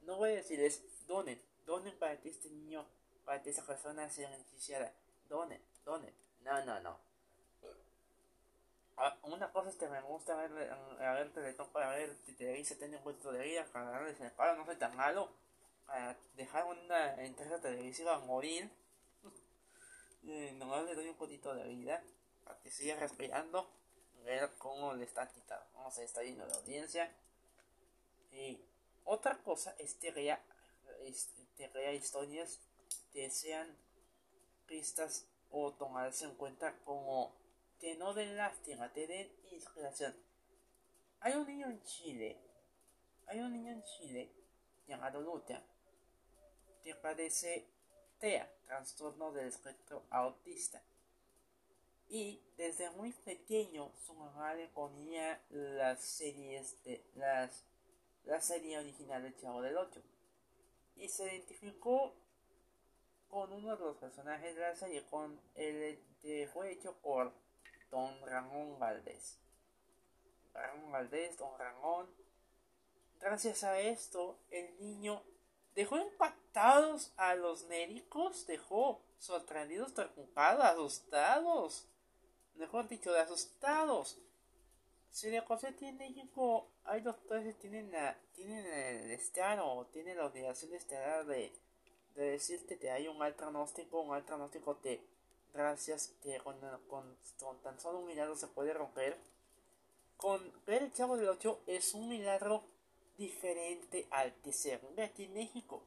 No 0.00 0.16
voy 0.16 0.30
a 0.30 0.36
decirles 0.36 0.82
donen, 1.06 1.38
donen 1.66 1.94
para 1.98 2.18
que 2.18 2.30
este 2.30 2.48
niño, 2.48 2.86
para 3.26 3.42
que 3.42 3.50
esa 3.50 3.62
persona 3.66 4.08
sea 4.08 4.30
beneficiada. 4.30 4.94
Donen, 5.28 5.60
donen. 5.84 6.14
No, 6.40 6.64
no, 6.64 6.80
no. 6.80 6.98
Ah, 8.98 9.14
una 9.24 9.52
cosa 9.52 9.68
es 9.68 9.76
que 9.76 9.88
me 9.88 10.00
gusta 10.00 10.34
ver, 10.36 10.50
ver 10.50 11.32
Teletón 11.32 11.68
para 11.70 11.90
ver 11.90 12.16
si 12.24 12.32
Televisa 12.32 12.76
tiene 12.76 12.96
un 12.96 13.02
puesto 13.02 13.30
de 13.30 13.44
vida, 13.44 13.66
darles 13.72 14.18
el 14.20 14.30
paro, 14.32 14.56
no 14.56 14.64
soy 14.64 14.76
tan 14.76 14.96
malo. 14.96 15.30
Para 15.86 16.16
dejar 16.34 16.64
una 16.64 17.22
empresa 17.22 17.60
televisiva 17.60 18.18
morir. 18.20 18.70
no 20.22 20.82
le 20.82 20.94
doy 20.94 21.08
un 21.08 21.16
poquito 21.16 21.54
de 21.54 21.68
vida. 21.68 22.02
Para 22.44 22.58
que 22.60 22.70
siga 22.70 22.96
respirando 22.96 23.68
ver 24.24 24.50
cómo 24.58 24.94
le 24.94 25.04
está 25.04 25.28
quitando, 25.28 25.66
cómo 25.74 25.90
se 25.90 26.04
está 26.04 26.22
yendo 26.22 26.46
la 26.46 26.54
audiencia. 26.54 27.14
Y 28.32 28.60
otra 29.04 29.36
cosa 29.38 29.74
es 29.78 29.94
crear, 29.94 30.40
historias 31.94 32.58
que 33.12 33.30
sean 33.30 33.76
pistas 34.66 35.26
o 35.50 35.72
tomarse 35.72 36.24
en 36.24 36.34
cuenta 36.34 36.74
como 36.84 37.32
que 37.78 37.96
no 37.96 38.14
den 38.14 38.36
lástima, 38.36 38.92
te 38.92 39.06
den 39.06 39.30
inspiración. 39.50 40.14
Hay 41.20 41.34
un 41.34 41.46
niño 41.46 41.66
en 41.66 41.82
Chile, 41.82 42.40
hay 43.26 43.40
un 43.40 43.52
niño 43.52 43.72
en 43.72 43.82
Chile 43.82 44.32
llamado 44.86 45.20
Lutia 45.20 45.62
que 46.82 46.94
padece 46.94 47.66
TEA, 48.18 48.50
trastorno 48.66 49.32
del 49.32 49.48
espectro 49.48 50.04
autista 50.10 50.82
y 52.08 52.40
desde 52.56 52.90
muy 52.90 53.12
pequeño 53.12 53.90
su 54.06 54.14
mamá 54.14 54.54
le 54.54 54.68
ponía 54.68 55.40
las 55.50 56.00
series 56.00 56.82
de 56.84 57.04
las 57.14 57.64
la 58.24 58.40
serie 58.40 58.78
original 58.78 59.22
de 59.22 59.36
Chavo 59.36 59.62
del 59.62 59.76
8 59.76 60.02
y 60.96 61.08
se 61.08 61.24
identificó 61.24 62.14
con 63.28 63.52
uno 63.52 63.76
de 63.76 63.84
los 63.84 63.96
personajes 63.96 64.54
de 64.54 64.60
la 64.60 64.74
serie 64.74 65.04
con 65.04 65.40
el 65.54 66.00
que 66.22 66.48
fue 66.52 66.72
hecho 66.72 66.94
por 67.02 67.32
Don 67.90 68.20
Ramón 68.26 68.78
Valdés. 68.78 69.38
Ramón 70.52 70.92
Valdés, 70.92 71.36
Don 71.36 71.58
Ramón. 71.58 72.06
Gracias 73.20 73.64
a 73.64 73.78
esto 73.80 74.38
el 74.50 74.78
niño 74.78 75.22
dejó 75.74 75.98
impactados 75.98 77.12
a 77.16 77.34
los 77.34 77.64
médicos 77.64 78.46
dejó 78.46 79.00
sorprendidos, 79.18 79.92
preocupados, 79.92 80.64
asustados. 80.64 81.86
Mejor 82.54 82.88
dicho, 82.88 83.12
de 83.12 83.20
asustados. 83.20 84.18
Si 85.10 85.30
de 85.30 85.40
José 85.40 85.72
tiene 85.72 86.08
hijo, 86.08 86.68
hay 86.84 87.00
doctores 87.00 87.44
que 87.44 87.60
tienen, 87.60 87.90
la, 87.92 88.16
tienen 88.34 88.66
el 88.66 89.10
estado, 89.10 89.86
tienen 89.86 90.16
la 90.18 90.26
obligación 90.26 90.70
de 90.70 90.76
estar 90.76 91.26
de, 91.26 91.52
de 92.14 92.24
decirte 92.30 92.78
que 92.78 92.90
hay 92.90 93.08
un 93.08 93.18
mal 93.18 93.34
pronóstico, 93.34 94.00
un 94.00 94.08
mal 94.08 94.24
pronóstico 94.24 94.80
que 94.80 95.02
gracias 95.56 96.14
que 96.22 96.38
con, 96.38 97.16
tan 97.62 97.80
solo 97.80 98.00
un 98.00 98.06
milagro 98.06 98.36
se 98.36 98.46
puede 98.46 98.72
romper. 98.72 99.18
Con 100.16 100.52
ver 100.66 100.82
el 100.82 100.92
Chavo 100.92 101.16
del 101.16 101.28
8 101.28 101.62
es 101.66 101.94
un 101.94 102.08
milagro 102.08 102.64
diferente 103.18 104.06
al 104.10 104.34
que 104.42 104.52
se 104.52 104.78
ve 104.94 105.04
aquí 105.04 105.24
en 105.24 105.34
México. 105.34 105.82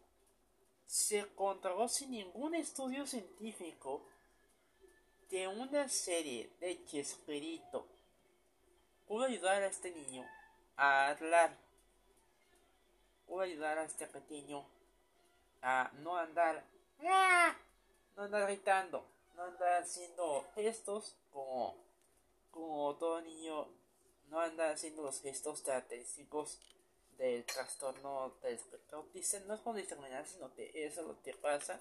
Se 0.86 1.28
controló 1.36 1.88
sin 1.88 2.12
ningún 2.12 2.56
estudio 2.56 3.06
científico 3.06 4.06
que 5.30 5.48
una 5.48 5.88
serie 5.90 6.52
de 6.60 6.84
Chespirito 6.86 7.86
pudo 9.08 9.26
ayudar 9.26 9.62
a 9.62 9.68
este 9.68 9.92
niño 9.92 10.26
a 10.76 11.10
hablar, 11.10 11.56
pudo 13.28 13.42
ayudar 13.42 13.78
a 13.78 13.84
este 13.84 14.08
pequeño 14.08 14.66
a 15.62 15.92
no 16.00 16.18
andar, 16.18 16.64
no 18.16 18.24
andar 18.24 18.48
gritando, 18.48 19.06
no 19.40 19.46
andar 19.46 19.82
haciendo 19.82 20.46
gestos 20.54 21.16
como, 21.32 21.74
como 22.52 22.96
todo 22.98 23.22
niño, 23.22 23.68
no 24.28 24.42
andar 24.42 24.74
haciendo 24.74 25.02
los 25.02 25.22
gestos 25.22 25.62
característicos 25.62 26.60
del 27.18 27.46
trastorno 27.46 28.34
del 28.42 28.56
espectro 28.56 29.00
autista, 29.00 29.40
no 29.42 29.54
es 29.54 29.62
como 29.62 29.78
discriminación, 29.78 30.26
sino 30.26 30.54
que 30.54 30.72
eso 30.86 31.04
lo 31.04 31.22
que 31.22 31.34
pasa. 31.34 31.80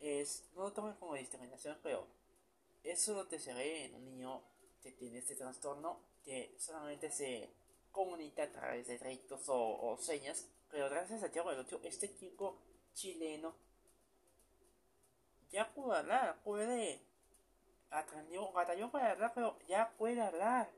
Es, 0.00 0.42
no 0.54 0.62
lo 0.62 0.72
tomen 0.72 0.94
como 0.94 1.14
discriminación, 1.14 1.78
pero 1.84 2.06
eso 2.82 3.14
lo 3.14 3.28
que 3.28 3.38
se 3.38 3.54
ve 3.54 3.84
en 3.84 3.94
un 3.94 4.04
niño 4.04 4.42
que 4.82 4.90
tiene 4.92 5.18
este 5.18 5.36
trastorno 5.36 6.00
que 6.24 6.56
solamente 6.58 7.12
se 7.12 7.48
comunica 7.92 8.44
a 8.44 8.50
través 8.50 8.88
de 8.88 8.98
gritos 8.98 9.42
o, 9.46 9.96
señas, 10.00 10.48
pero 10.68 10.88
gracias 10.90 11.22
a 11.22 11.30
Thiago 11.30 11.50
del 11.50 11.66
este 11.84 12.12
chico 12.16 12.56
chileno 12.94 13.54
ya 15.50 15.68
puede 15.72 15.98
hablar, 15.98 16.36
puede 16.42 17.00
aprendió, 17.90 18.50
batalló 18.52 18.90
para 18.90 19.12
hablar, 19.12 19.32
pero 19.34 19.58
ya 19.66 19.90
puede 19.98 20.20
hablar. 20.20 20.70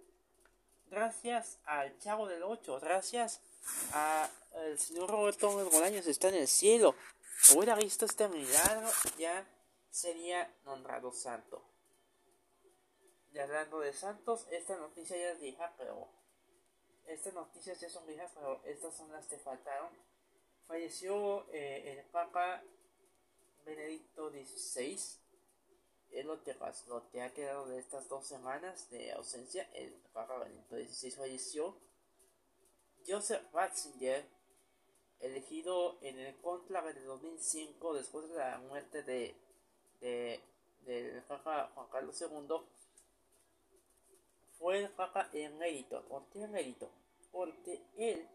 Gracias 0.87 1.59
al 1.65 1.99
Chavo 1.99 2.27
del 2.27 2.43
8, 2.43 2.81
gracias 2.81 3.41
al 3.93 4.79
señor 4.79 5.11
Roberto 5.11 5.51
Bolaños 5.71 6.07
está 6.07 6.29
en 6.29 6.37
el 6.37 6.49
cielo. 6.49 6.95
Hubiera 7.55 7.75
visto 7.75 8.05
este 8.05 8.29
milagro, 8.29 8.89
ya 9.19 9.47
sería 9.91 10.53
nombrado 10.65 11.13
santo. 11.13 11.63
Y 13.33 13.39
hablando 13.39 13.81
de 13.81 13.93
Santos, 13.93 14.47
esta 14.51 14.77
noticia 14.77 15.17
ya 15.17 15.31
es 15.31 15.41
vieja, 15.41 15.73
pero. 15.79 16.09
Estas 17.07 17.35
noticias 17.35 17.81
ya 17.81 17.89
son 17.89 18.07
viejas, 18.07 18.31
pero 18.33 18.63
estas 18.65 18.95
son 18.95 19.11
las 19.11 19.27
que 19.27 19.37
faltaron. 19.39 19.89
Falleció 20.69 21.47
eh, 21.51 21.99
el 21.99 22.05
Papa 22.11 22.63
Benedicto 23.65 24.31
XVI. 24.31 24.99
Es 26.11 26.27
lo 26.27 26.43
que, 26.43 27.23
ha 27.23 27.33
quedado 27.33 27.67
de 27.69 27.79
estas 27.79 28.09
dos 28.09 28.27
semanas 28.27 28.91
de 28.91 29.13
ausencia. 29.13 29.69
El 29.75 29.93
Papa 30.13 30.39
Benedicto 30.39 30.77
XVI 30.77 31.11
falleció. 31.13 31.77
Joseph 33.07 33.43
Ratzinger, 33.53 34.25
elegido 35.21 35.99
en 36.03 36.19
el 36.19 36.37
conclave 36.37 36.93
de 36.93 37.03
2005 37.05 37.95
después 37.95 38.29
de 38.29 38.37
la 38.37 38.59
muerte 38.59 39.03
de, 39.03 39.35
de 40.01 40.41
del 40.85 41.23
Papa 41.23 41.71
Juan 41.75 41.87
Carlos 41.91 42.21
II 42.21 42.57
fue 44.59 44.81
el 44.81 44.91
Papa 44.91 45.29
emérito. 45.33 46.03
¿Por 46.09 46.27
qué 46.27 46.43
emérito? 46.43 46.91
Porque 47.31 47.83
él 47.97 48.29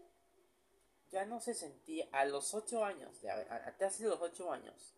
ya 1.12 1.25
no 1.25 1.39
se 1.39 1.53
sentía 1.53 2.07
a 2.12 2.25
los 2.25 2.53
ocho 2.53 2.84
años, 2.84 3.22
de 3.22 3.31
haber, 3.31 3.51
a 3.51 3.75
casi 3.77 4.03
los 4.03 4.19
ocho 4.19 4.51
años 4.51 4.97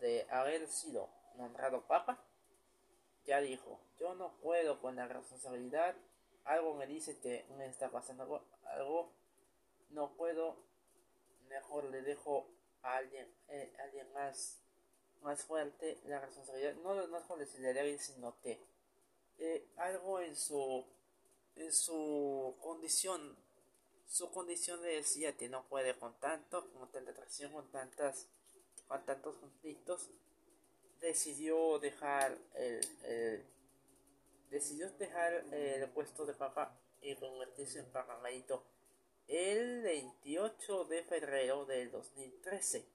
de 0.00 0.26
haber 0.30 0.66
sido 0.68 1.08
nombrado 1.36 1.82
Papa, 1.86 2.18
ya 3.24 3.40
dijo, 3.40 3.80
yo 3.98 4.14
no 4.14 4.32
puedo 4.42 4.80
con 4.80 4.96
la 4.96 5.06
responsabilidad, 5.06 5.94
algo 6.44 6.74
me 6.74 6.86
dice 6.86 7.18
que 7.18 7.44
me 7.56 7.66
está 7.66 7.90
pasando 7.90 8.42
algo, 8.64 9.12
no 9.90 10.12
puedo, 10.12 10.56
mejor 11.48 11.84
le 11.84 12.02
dejo 12.02 12.46
a 12.82 12.96
alguien, 12.96 13.26
eh, 13.48 13.74
alguien 13.82 14.12
más, 14.12 14.58
más 15.22 15.42
fuerte 15.44 16.00
la 16.04 16.20
responsabilidad, 16.20 16.74
no, 16.76 17.06
no 17.06 17.18
es 17.18 17.24
por 17.24 17.38
decirle 17.38 17.98
sino 17.98 18.38
que 18.40 18.60
eh, 19.38 19.66
algo 19.76 20.20
en 20.20 20.36
su, 20.36 20.84
en 21.56 21.72
su 21.72 22.54
condición 22.60 23.36
su 24.08 24.30
condición 24.30 24.80
le 24.82 24.96
decía 24.96 25.36
que 25.36 25.48
no 25.48 25.64
puede 25.64 25.94
con 25.98 26.14
tanto, 26.20 26.70
con 26.72 26.90
tanta 26.90 27.10
atracción, 27.10 27.52
con 27.52 27.70
tantas, 27.70 28.26
con 28.88 29.04
tantos 29.04 29.36
conflictos, 29.36 30.08
decidió 31.00 31.78
dejar 31.78 32.36
el, 32.54 33.44
decidió 34.50 34.90
dejar 34.92 35.32
el 35.52 35.88
puesto 35.90 36.24
de 36.26 36.34
papa 36.34 36.78
y 37.00 37.14
convertirse 37.16 37.80
en 37.80 37.86
papamadito 37.86 38.64
el 39.28 39.82
28 39.82 40.84
de 40.84 41.02
febrero 41.02 41.64
del 41.66 41.90
2013. 41.90 42.86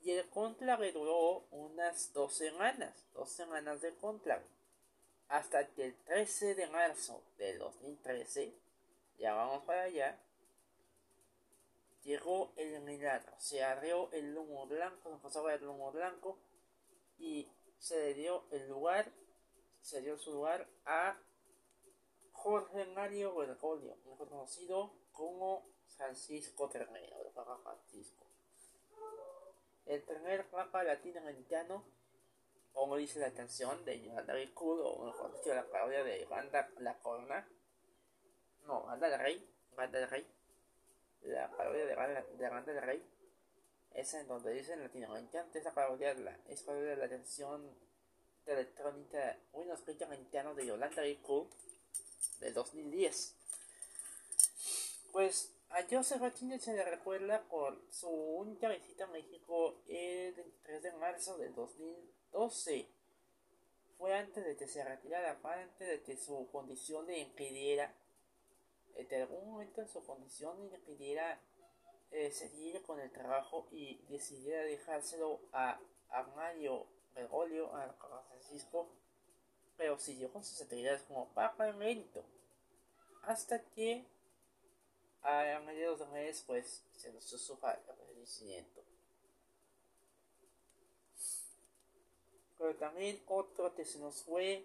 Y 0.00 0.12
el 0.12 0.28
conclave 0.28 0.92
duró 0.92 1.46
unas 1.50 2.12
dos 2.12 2.34
semanas, 2.34 3.06
dos 3.14 3.30
semanas 3.30 3.80
de 3.80 3.94
conclave. 3.94 4.44
Hasta 5.28 5.66
que 5.68 5.86
el 5.86 5.94
13 6.04 6.54
de 6.54 6.66
marzo 6.68 7.22
del 7.36 7.58
2013, 7.58 8.54
ya 9.18 9.34
vamos 9.34 9.64
para 9.64 9.82
allá, 9.82 10.18
llegó 12.02 12.52
el 12.56 12.80
milagro. 12.82 13.32
Se 13.38 13.62
abrió 13.62 14.10
el 14.12 14.36
humo 14.36 14.66
blanco, 14.66 15.10
se 15.10 15.22
pasó 15.22 15.40
a 15.40 15.50
ver 15.50 15.62
el 15.62 15.68
humo 15.68 15.92
blanco 15.92 16.38
y 17.18 17.48
se 17.78 17.96
le 17.96 18.14
dio 18.14 18.44
el 18.50 18.68
lugar, 18.68 19.12
se 19.80 20.00
dio 20.02 20.18
su 20.18 20.32
lugar 20.32 20.68
a 20.84 21.18
Jorge 22.32 22.86
Mario 22.86 23.34
Bergoglio, 23.34 23.96
mejor 24.06 24.28
conocido 24.28 24.92
como 25.12 25.66
Francisco 25.96 26.68
Ternero, 26.68 27.18
de 27.24 27.30
Papa 27.30 27.58
Francisco. 27.62 28.24
El 29.86 30.02
primer 30.02 30.48
papa 30.50 30.84
latinoamericano, 30.84 31.84
como 32.72 32.96
dice 32.96 33.18
la 33.18 33.32
canción 33.32 33.84
de 33.84 34.00
Yolanda 34.00 34.34
Cool, 34.54 34.80
o 34.84 35.06
mejor 35.06 35.34
dicho, 35.34 35.54
la 35.54 35.66
parodia 35.68 36.04
de 36.04 36.24
Banda 36.26 36.70
La 36.78 36.98
Corona, 36.98 37.48
no, 38.66 38.82
Banda 38.84 39.08
del 39.08 39.18
Rey, 39.18 39.54
Banda 39.74 39.98
del 39.98 40.10
Rey, 40.10 40.37
la 41.22 41.50
parodia 41.50 41.86
de 41.86 41.94
Banda, 41.94 42.72
de 42.72 42.80
Rey, 42.80 43.02
es 43.94 44.14
en 44.14 44.28
donde 44.28 44.52
dicen 44.52 44.80
latinoamericano, 44.80 45.48
esa 45.54 45.74
parodia 45.74 46.14
es 46.48 46.62
parodia 46.62 46.90
de 46.90 46.96
la 46.96 47.08
canción 47.08 47.74
de 48.46 48.52
electrónica 48.52 49.38
Windows 49.52 49.82
Americano 50.02 50.54
de 50.54 50.66
Yolanda 50.66 51.02
Cool 51.22 51.48
del 52.40 52.54
2010. 52.54 53.34
Pues 55.12 55.52
a 55.70 55.82
Joseph 55.90 56.20
Martínez 56.20 56.62
se 56.62 56.72
le 56.72 56.84
recuerda 56.84 57.42
con 57.48 57.78
su 57.90 58.08
única 58.08 58.68
visita 58.68 59.04
a 59.04 59.08
México 59.08 59.82
el 59.86 60.34
23 60.34 60.82
de 60.82 60.92
marzo 60.92 61.36
del 61.36 61.54
2012. 61.54 62.88
Fue 63.98 64.14
antes 64.14 64.44
de 64.44 64.56
que 64.56 64.66
se 64.66 64.82
retirara, 64.84 65.38
antes 65.42 65.88
de 65.88 66.02
que 66.02 66.16
su 66.16 66.48
condición 66.50 67.06
le 67.06 67.18
impidiera, 67.18 67.92
en 68.98 69.22
algún 69.22 69.50
momento 69.50 69.80
en 69.80 69.88
su 69.88 70.02
condición 70.04 70.68
le 70.70 70.76
impidiera 70.76 71.40
eh, 72.10 72.30
seguir 72.30 72.82
con 72.82 72.98
el 73.00 73.10
trabajo 73.10 73.68
y 73.70 73.98
decidiera 74.08 74.62
dejárselo 74.62 75.40
a, 75.52 75.80
Mario 76.34 76.86
Bergoglio, 77.14 77.74
a 77.74 78.22
Francisco, 78.28 78.88
pero 79.76 79.98
siguió 79.98 80.32
con 80.32 80.44
sus 80.44 80.60
actividades 80.62 81.02
como 81.02 81.28
Papa 81.28 81.68
Emérito, 81.68 82.24
hasta 83.22 83.62
que 83.62 84.04
a 85.22 85.60
mediados 85.66 86.00
de 86.00 86.06
mes 86.06 86.42
pues 86.46 86.82
se 86.96 87.12
nos 87.12 87.24
supo 87.24 87.68
el 87.68 87.76
fallecimiento. 88.06 88.82
Pero 92.56 92.74
también 92.76 93.22
otro 93.26 93.74
que 93.74 93.84
se 93.84 93.98
nos 93.98 94.22
fue 94.22 94.64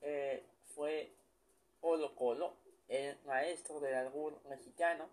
eh, 0.00 0.44
fue 0.74 1.12
Colo 1.80 2.14
Colo, 2.16 2.54
el 2.94 3.18
maestro 3.24 3.80
del 3.80 3.94
albur 3.94 4.40
mexicano. 4.48 5.08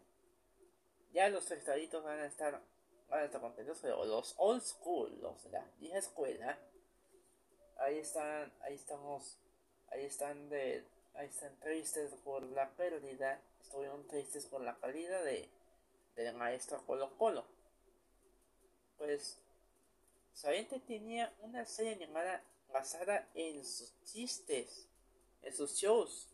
Ya 1.14 1.30
los 1.30 1.50
estaditos 1.52 2.04
van 2.04 2.20
a 2.20 2.26
estar 2.26 2.62
van 3.10 3.20
a 3.20 3.26
estar 3.26 3.42
contentos, 3.42 3.80
pero 3.82 4.06
los 4.06 4.36
old 4.38 4.62
school, 4.62 5.20
los 5.22 5.44
de 5.44 5.50
la 5.50 5.66
vieja 5.80 5.98
escuela, 5.98 6.58
ahí 7.78 7.98
están, 7.98 8.54
ahí 8.62 8.76
estamos, 8.76 9.38
ahí 9.90 10.06
están 10.06 10.50
de, 10.50 10.86
ahí 11.16 11.28
están 11.28 11.54
tristes 11.60 12.14
por 12.24 12.42
la 12.44 12.70
pérdida 12.70 13.42
estuvieron 13.72 14.06
tristes 14.08 14.46
por 14.48 14.62
la 14.62 14.76
calidad 14.80 15.24
de, 15.24 15.50
del 16.16 16.36
maestro 16.36 16.86
Colo 16.86 17.18
Colo. 17.18 17.46
Pues 18.98 19.38
Sabiente 20.34 20.80
tenía 20.80 21.34
una 21.42 21.66
serie 21.66 21.94
animada 21.94 22.44
basada 22.74 23.30
en 23.34 23.64
sus 23.66 23.94
chistes, 24.04 24.88
en 25.42 25.56
sus 25.56 25.76
shows. 25.76 26.28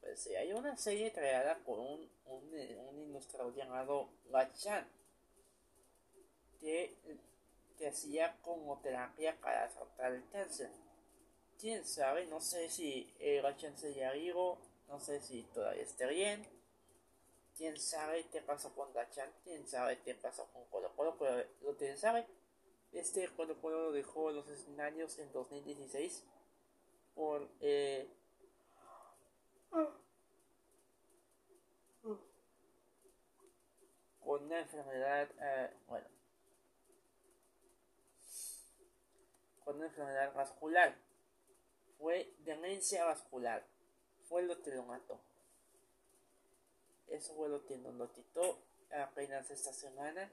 Pues 0.00 0.28
hay 0.28 0.52
una 0.52 0.76
serie 0.76 1.12
creada 1.12 1.58
por 1.58 1.78
un, 1.78 2.10
un, 2.26 2.78
un 2.88 2.98
ilustrador 3.00 3.54
llamado 3.54 4.08
Gachan 4.30 4.86
que, 6.60 6.94
que 7.76 7.88
hacía 7.88 8.36
como 8.42 8.80
terapia 8.80 9.36
para 9.40 9.68
tratar 9.68 10.12
el 10.12 10.28
cáncer. 10.30 10.70
Quién 11.58 11.84
sabe, 11.84 12.26
no 12.26 12.40
sé 12.40 12.68
si 12.68 13.12
eh, 13.18 13.40
Gachan 13.42 13.76
sería 13.76 14.12
vivo 14.12 14.58
no 14.88 14.98
sé 15.00 15.20
si 15.20 15.42
todavía 15.54 15.82
esté 15.82 16.06
bien. 16.06 16.46
Quién 17.56 17.78
sabe 17.78 18.26
qué 18.32 18.40
pasó 18.40 18.74
con 18.74 18.92
Dachan. 18.92 19.30
Quién 19.44 19.66
sabe 19.68 20.00
qué 20.00 20.14
pasó 20.14 20.46
con 20.52 20.64
Colo 20.66 20.94
Colo. 20.96 21.16
Pero 21.18 21.44
lo 21.62 21.76
que 21.76 21.96
sabe. 21.96 22.26
Este 22.92 23.28
Colo 23.36 23.60
Colo 23.60 23.92
dejó 23.92 24.30
los 24.30 24.48
escenarios 24.48 25.18
en 25.18 25.30
2016. 25.32 26.24
Por. 27.14 27.48
Eh, 27.60 28.08
con 34.20 34.44
una 34.44 34.60
enfermedad. 34.60 35.28
Eh, 35.40 35.70
bueno. 35.86 36.06
Con 39.64 39.76
una 39.76 39.86
enfermedad 39.86 40.34
vascular. 40.34 40.96
Fue 41.98 42.32
demencia 42.40 43.04
vascular 43.04 43.66
fue 44.28 44.42
lo 44.42 44.60
que 44.62 44.70
lo 44.70 44.84
mató. 44.84 45.18
Eso 47.08 47.34
fue 47.34 47.48
lo 47.48 47.64
que 47.64 47.78
nos 47.78 47.94
lo 47.94 48.10
apenas 48.90 49.50
esta 49.50 49.72
semana. 49.72 50.30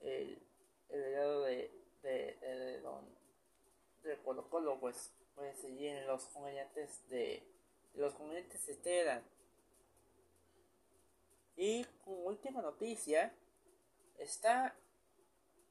El, 0.00 0.42
el 0.88 1.00
legado 1.00 1.42
de, 1.42 1.70
de, 2.02 2.36
de, 2.40 2.80
don 2.80 3.04
de 4.02 4.16
Colo 4.22 4.48
Colo 4.48 4.78
pues 4.78 5.12
seguir 5.60 5.90
en 5.90 6.06
los 6.06 6.24
comediantes 6.26 7.08
de 7.08 7.42
los 7.94 8.14
comediantes 8.14 8.66
de 8.66 8.74
Teheran. 8.74 9.22
Y 11.56 11.84
como 12.04 12.24
última 12.24 12.60
noticia 12.60 13.32
está 14.18 14.74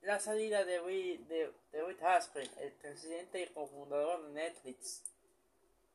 la 0.02 0.20
salida 0.20 0.66
de, 0.66 0.80
de, 0.82 1.52
de 1.72 1.84
Reed 1.84 2.04
Haskell, 2.04 2.50
el 2.60 2.72
presidente 2.74 3.42
y 3.42 3.48
cofundador 3.48 4.28
de 4.28 4.34
Netflix. 4.34 5.04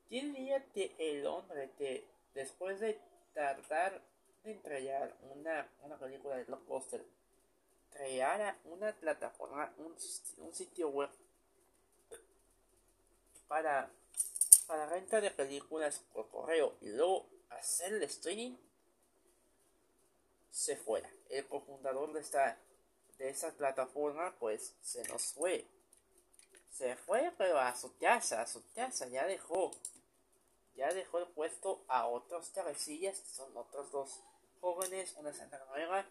¿Quién 0.09 0.33
diría 0.33 0.65
que 0.73 0.95
el 0.99 1.27
hombre 1.27 1.71
que 1.79 2.05
después 2.35 2.81
de 2.81 3.01
tardar 3.35 4.01
en 4.45 4.53
entregar 4.53 5.15
una, 5.35 5.69
una 5.83 5.99
película 5.99 6.37
de 6.37 6.45
blockbuster 6.45 7.05
creara 7.91 8.57
una 8.65 8.93
plataforma, 8.93 9.73
un, 9.79 9.95
un 10.39 10.55
sitio 10.55 10.89
web 10.89 11.11
para, 13.51 13.91
para 14.69 14.87
renta 14.87 15.21
de 15.21 15.33
películas 15.33 15.99
por 16.13 16.31
correo 16.31 16.77
y 16.81 16.91
luego 16.91 17.27
hacer 17.49 17.95
el 17.95 18.03
streaming, 18.05 18.57
se 20.53 20.77
fuera. 20.77 21.11
El 21.29 21.49
cofundador 21.49 22.13
de 22.13 22.21
esta 22.21 22.57
de 23.19 23.29
esa 23.29 23.51
plataforma 23.51 24.35
pues 24.39 24.77
se 24.83 25.03
nos 25.09 25.35
fue. 25.35 25.67
Se 26.71 26.95
fue 26.95 27.33
pero 27.37 27.59
a 27.59 27.75
su 27.77 27.97
casa, 27.99 28.41
a 28.41 28.47
su 28.47 28.63
casa, 28.73 29.09
ya 29.09 29.27
dejó 29.27 29.73
ya 30.77 30.95
dejó 30.95 31.19
el 31.19 31.27
puesto 31.27 31.85
a 31.89 32.07
otros 32.07 32.51
cabecillas, 32.51 33.19
que 33.19 33.31
son 33.31 33.55
otros 33.57 33.91
dos 33.91 34.23
jóvenes, 34.61 35.15
una 35.19 35.35
Santa 35.35 35.63
Nueva, 35.71 36.07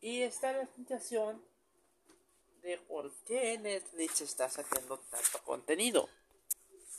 y 0.00 0.22
está 0.22 0.52
la 0.52 0.64
explicación 0.64 1.40
de 2.60 2.76
por 2.78 3.12
qué 3.24 3.56
Netflix 3.58 4.20
está 4.20 4.50
sacando 4.50 4.98
tanto 4.98 5.42
contenido. 5.44 6.08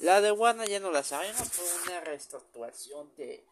La 0.04 0.20
de 0.20 0.34
Warner 0.34 0.68
ya 0.68 0.82
no 0.82 0.92
la 0.92 1.02
sabemos, 1.02 1.50
fue 1.50 1.66
una 1.88 2.02
reestructuración 2.02 3.10
que, 3.16 3.48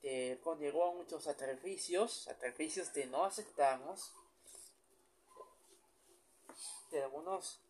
que 0.00 0.40
conllevó 0.42 0.92
muchos 0.94 1.22
sacrificios, 1.22 2.24
sacrificios 2.24 2.88
que 2.88 3.06
no 3.06 3.24
aceptamos, 3.24 4.12
de 6.90 7.04
algunos, 7.04 7.60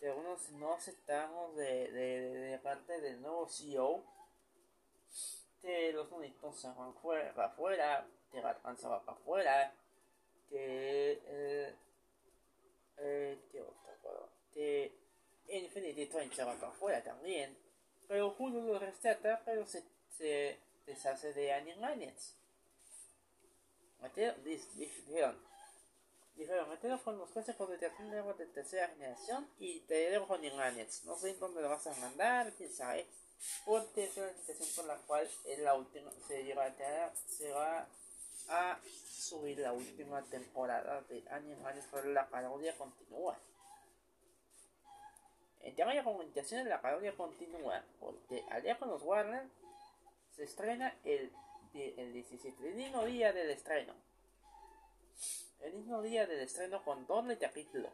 de 0.00 0.10
algunos 0.10 0.50
no 0.50 0.74
aceptamos 0.74 1.56
de, 1.56 1.90
de, 1.92 2.20
de 2.34 2.58
parte 2.58 3.00
del 3.00 3.22
nuevo 3.22 3.48
CEO 3.48 4.04
que 5.62 5.94
los 5.94 6.10
monitos 6.10 6.60
se 6.60 6.68
van 6.68 6.94
fuera, 6.96 7.34
para 7.34 7.48
afuera, 7.48 8.06
Batman 8.34 8.76
se 8.76 8.86
va 8.86 9.02
para 9.02 9.16
afuera, 9.16 9.74
que 10.50 11.22
eh, 11.24 11.74
eh, 12.98 13.40
que 13.50 13.62
otro, 13.62 14.28
que 14.52 15.05
Train 15.46 16.32
se 16.32 16.44
va 16.44 16.54
para 16.54 16.68
afuera 16.68 17.02
también, 17.02 17.56
pero 18.08 18.34
Hulu 18.38 18.62
lo 18.62 18.78
rescata, 18.78 19.42
pero 19.44 19.66
se, 19.66 19.82
se, 20.16 20.58
deshace 20.86 21.32
de 21.32 21.52
Animaniacs. 21.52 22.34
Dijeron, 24.74 25.36
dijeron, 26.36 26.68
metelo 26.68 27.02
con 27.02 27.18
los 27.18 27.30
clásicos 27.30 27.68
de 27.70 27.78
teatro 27.78 28.34
de 28.34 28.46
tercera 28.46 28.88
generación 28.88 29.48
y 29.58 29.80
te 29.80 30.10
dejo 30.10 30.28
con 30.28 30.38
Animaniacs. 30.38 31.04
No 31.04 31.16
sé 31.16 31.34
dónde 31.34 31.62
lo 31.62 31.68
vas 31.68 31.86
a 31.86 31.94
mandar, 31.96 32.52
quién 32.52 32.72
sabe. 32.72 33.06
Porque 33.64 34.04
es 34.04 34.16
la 34.16 34.32
situación 34.32 34.68
por 34.76 34.84
la 34.86 34.96
cual 35.06 35.28
la 35.58 35.74
última, 35.74 36.10
se, 36.26 36.44
lleva 36.44 36.66
a, 36.66 37.12
se 37.28 37.50
va 37.50 37.86
a 38.48 38.80
subir 39.10 39.58
la 39.58 39.72
última 39.72 40.22
temporada 40.22 41.02
de 41.02 41.24
Animaniacs, 41.30 41.88
pero 41.90 42.08
la 42.12 42.28
parodia 42.28 42.76
continúa. 42.76 43.36
El 45.66 45.74
tema 45.74 45.90
de 45.90 45.96
la 45.96 46.04
comunicación 46.04 46.62
de 46.62 46.70
la 46.70 46.80
parodia 46.80 47.16
continúa, 47.16 47.82
porque 47.98 48.44
al 48.50 48.62
día 48.62 48.78
con 48.78 48.88
los 48.88 49.02
Warner 49.02 49.48
se 50.30 50.44
estrena 50.44 50.96
el, 51.02 51.32
el 51.74 52.12
17, 52.12 52.68
el 52.68 52.76
mismo 52.76 53.04
día 53.04 53.32
del 53.32 53.50
estreno. 53.50 53.92
El 55.58 55.74
mismo 55.74 56.02
día 56.02 56.24
del 56.24 56.38
estreno 56.38 56.84
con 56.84 57.04
doble 57.08 57.36
capítulo. 57.36 57.90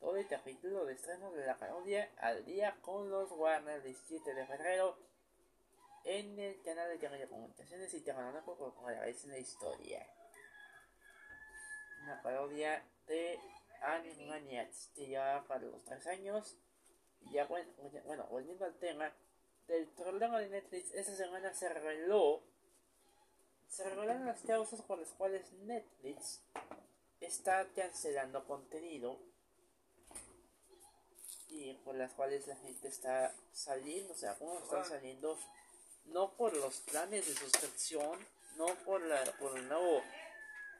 Doble 0.00 0.28
capítulo 0.28 0.84
de 0.84 0.92
estreno 0.92 1.32
de 1.32 1.44
la 1.44 1.56
parodia 1.56 2.08
al 2.18 2.44
día 2.44 2.76
con 2.82 3.10
los 3.10 3.32
Warner 3.32 3.78
el 3.78 3.82
17 3.82 4.32
de 4.32 4.46
febrero 4.46 4.96
en 6.04 6.38
el 6.38 6.62
canal 6.62 6.88
de 6.96 7.08
de 7.08 7.28
Comunicaciones 7.28 7.92
y 7.94 8.00
Terreno 8.00 8.44
por 8.44 8.92
la 8.92 9.00
vez 9.00 9.24
en 9.24 9.32
la 9.32 9.38
historia. 9.38 10.06
Una 12.04 12.22
parodia 12.22 12.84
de 13.08 13.40
Animaniacs 13.82 14.90
que 14.94 15.08
ya 15.08 15.44
para 15.46 15.64
los 15.64 15.84
3 15.84 16.06
años. 16.08 16.56
Y 17.20 17.32
ya 17.32 17.46
bueno, 17.46 17.70
bueno, 18.04 18.26
volviendo 18.30 18.64
al 18.64 18.74
tema 18.78 19.12
del 19.66 19.86
problema 19.88 20.38
de 20.40 20.48
Netflix, 20.48 20.94
esta 20.94 21.14
semana 21.14 21.52
se 21.52 21.68
reveló, 21.68 22.42
se 23.68 23.88
revelaron 23.88 24.26
las 24.26 24.40
causas 24.40 24.80
por 24.82 24.98
las 24.98 25.10
cuales 25.10 25.52
Netflix 25.52 26.40
está 27.20 27.66
cancelando 27.74 28.44
contenido 28.46 29.18
y 31.48 31.74
por 31.84 31.94
las 31.96 32.12
cuales 32.12 32.46
la 32.46 32.56
gente 32.56 32.88
está 32.88 33.34
saliendo, 33.52 34.12
o 34.12 34.16
sea, 34.16 34.34
como 34.38 34.58
están 34.58 34.84
saliendo 34.84 35.38
no 36.06 36.32
por 36.34 36.56
los 36.56 36.80
planes 36.80 37.26
de 37.26 37.34
suscripción, 37.34 38.18
no 38.56 38.66
por 38.84 39.02
la 39.02 39.22
por 39.38 39.58
el 39.58 39.68
nuevo 39.68 40.02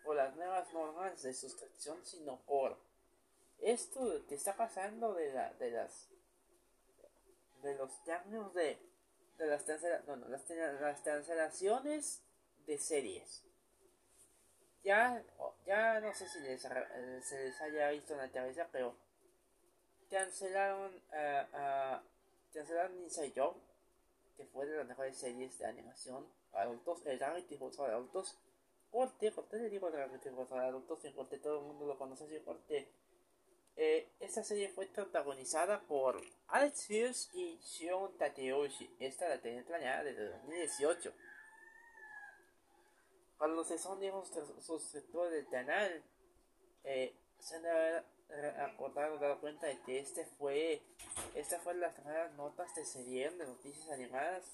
por 0.04 0.16
las 0.16 0.34
nuevas 0.36 0.72
normas 0.72 1.22
de 1.22 1.34
suscripción, 1.34 1.98
sino 2.04 2.38
por 2.46 2.78
esto 3.60 4.24
que 4.28 4.34
está 4.34 4.56
pasando 4.56 5.14
de, 5.14 5.32
la, 5.32 5.52
de 5.54 5.70
las 5.70 6.08
de 7.62 7.74
los 7.74 7.92
cambios 8.06 8.54
de, 8.54 8.78
de 9.36 9.46
las, 9.46 9.66
no, 10.06 10.16
no, 10.16 10.28
las, 10.28 10.48
las 10.48 11.00
cancelaciones 11.00 12.22
de 12.66 12.78
series. 12.78 13.44
Ya, 14.84 15.22
ya 15.66 16.00
no 16.00 16.14
sé 16.14 16.28
si 16.28 16.40
les, 16.40 16.64
eh, 16.64 17.20
se 17.22 17.44
les 17.44 17.60
haya 17.60 17.90
visto 17.90 18.12
en 18.12 18.20
la 18.20 18.30
cabeza, 18.30 18.68
pero 18.70 18.94
cancelaron, 20.08 20.94
uh, 20.94 21.56
uh, 21.56 22.00
cancelaron 22.52 22.96
Inside 23.02 23.32
Job, 23.34 23.56
que 24.36 24.46
fue 24.46 24.66
de 24.66 24.76
las 24.76 24.86
mejores 24.86 25.16
series 25.16 25.58
de 25.58 25.66
animación 25.66 26.26
adultos, 26.52 27.04
el 27.06 27.18
reality 27.18 27.56
de 27.56 27.92
adultos. 27.92 28.38
Corte, 28.90 29.30
corte 29.32 29.58
le 29.58 29.68
digo 29.68 29.90
reality 29.90 30.30
de 30.30 30.58
adultos, 30.60 31.04
en 31.04 31.12
corte 31.12 31.38
todo 31.38 31.58
el 31.60 31.66
mundo 31.66 31.86
lo 31.86 31.98
conoce 31.98 32.24
así, 32.24 32.38
corte 32.40 32.88
eh, 33.80 34.10
esta 34.18 34.42
serie 34.42 34.70
fue 34.70 34.86
protagonizada 34.86 35.80
por 35.82 36.20
Alex 36.48 36.90
Hughes 36.90 37.30
y 37.32 37.56
Shion 37.58 38.18
Takeyoshi. 38.18 38.90
Esta 38.98 39.28
la 39.28 39.40
tenía 39.40 39.64
planeada 39.64 40.02
desde 40.02 40.30
2018. 40.30 41.12
Para 43.38 43.52
los 43.52 43.68
que 43.68 43.78
son 43.78 44.00
suscriptores 44.60 45.32
del 45.32 45.48
canal, 45.48 46.02
eh, 46.82 47.14
se 47.38 47.54
han 47.54 48.04
acordado, 48.60 49.16
dado 49.18 49.40
cuenta 49.40 49.68
de 49.68 49.80
que 49.82 50.00
este 50.00 50.26
fue, 50.26 50.82
esta 51.36 51.60
fue 51.60 51.74
las 51.74 51.94
primeras 51.94 52.32
notas 52.32 52.74
de 52.74 52.84
serie 52.84 53.30
de 53.30 53.46
noticias 53.46 53.88
animadas. 53.90 54.44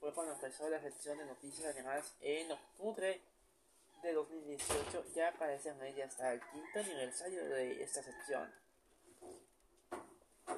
Fue 0.00 0.12
cuando 0.12 0.34
empezó 0.34 0.68
la 0.68 0.82
sección 0.82 1.18
de 1.18 1.26
noticias 1.26 1.72
animadas 1.72 2.16
en 2.20 2.50
octubre 2.50 3.22
de 4.02 4.12
2018 4.12 5.04
ya 5.14 5.28
aparecen 5.28 5.82
ella 5.82 6.06
hasta 6.06 6.32
el 6.32 6.40
quinto 6.50 6.78
aniversario 6.78 7.44
de 7.48 7.82
esta 7.82 8.02
sección. 8.02 8.52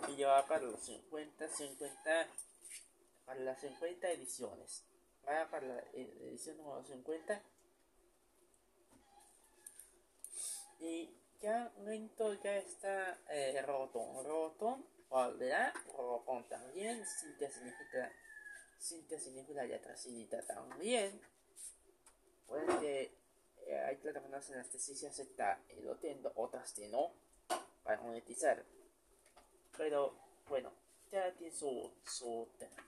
Y 0.08 0.16
lleva 0.16 0.46
para 0.46 0.62
los 0.62 0.80
50, 0.80 1.48
50, 1.48 2.28
para 3.24 3.40
las 3.40 3.60
50 3.60 4.10
ediciones. 4.10 4.84
Para, 5.24 5.50
para 5.50 5.66
la 5.66 5.80
edición 5.92 6.56
número 6.58 6.84
50. 6.84 7.42
Y 10.80 11.10
ya 11.40 11.72
lento 11.84 12.34
ya 12.42 12.56
está 12.56 13.18
eh, 13.30 13.62
Robotón. 13.62 14.24
Robotón 14.24 14.86
volverá. 15.08 15.72
También. 16.48 17.04
Cintia 17.04 17.50
significa. 17.50 18.12
Cintia 18.80 19.18
significa 19.18 19.64
ya 19.66 19.80
tracidita 19.80 20.42
también. 20.46 21.20
Puede 22.46 22.66
que 22.80 22.87
hay 22.87 22.87
plataformas 23.98 24.48
en 24.50 24.58
las 24.58 24.68
que 24.68 24.78
sí 24.78 24.94
se 24.94 25.08
acepta 25.08 25.60
el 25.68 25.88
otras 26.34 26.72
que 26.72 26.88
no, 26.88 27.12
para 27.82 28.00
monetizar. 28.00 28.64
Pero 29.76 30.14
bueno, 30.48 30.72
ya 31.10 31.32
tiene 31.34 31.54
su, 31.54 31.92
su 32.04 32.48
tema. 32.58 32.84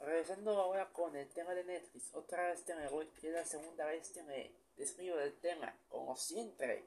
Regresando 0.00 0.58
ahora 0.60 0.92
con 0.92 1.16
el 1.16 1.28
tema 1.30 1.54
de 1.54 1.64
Netflix, 1.64 2.14
otra 2.14 2.48
vez 2.48 2.64
me 2.68 2.88
voy, 2.88 3.06
que 3.20 3.28
es 3.28 3.34
la 3.34 3.44
segunda 3.44 3.84
vez 3.86 4.10
que 4.10 4.22
me 4.22 4.52
describo 4.76 5.16
del 5.16 5.36
tema, 5.40 5.76
como 5.88 6.16
siempre. 6.16 6.84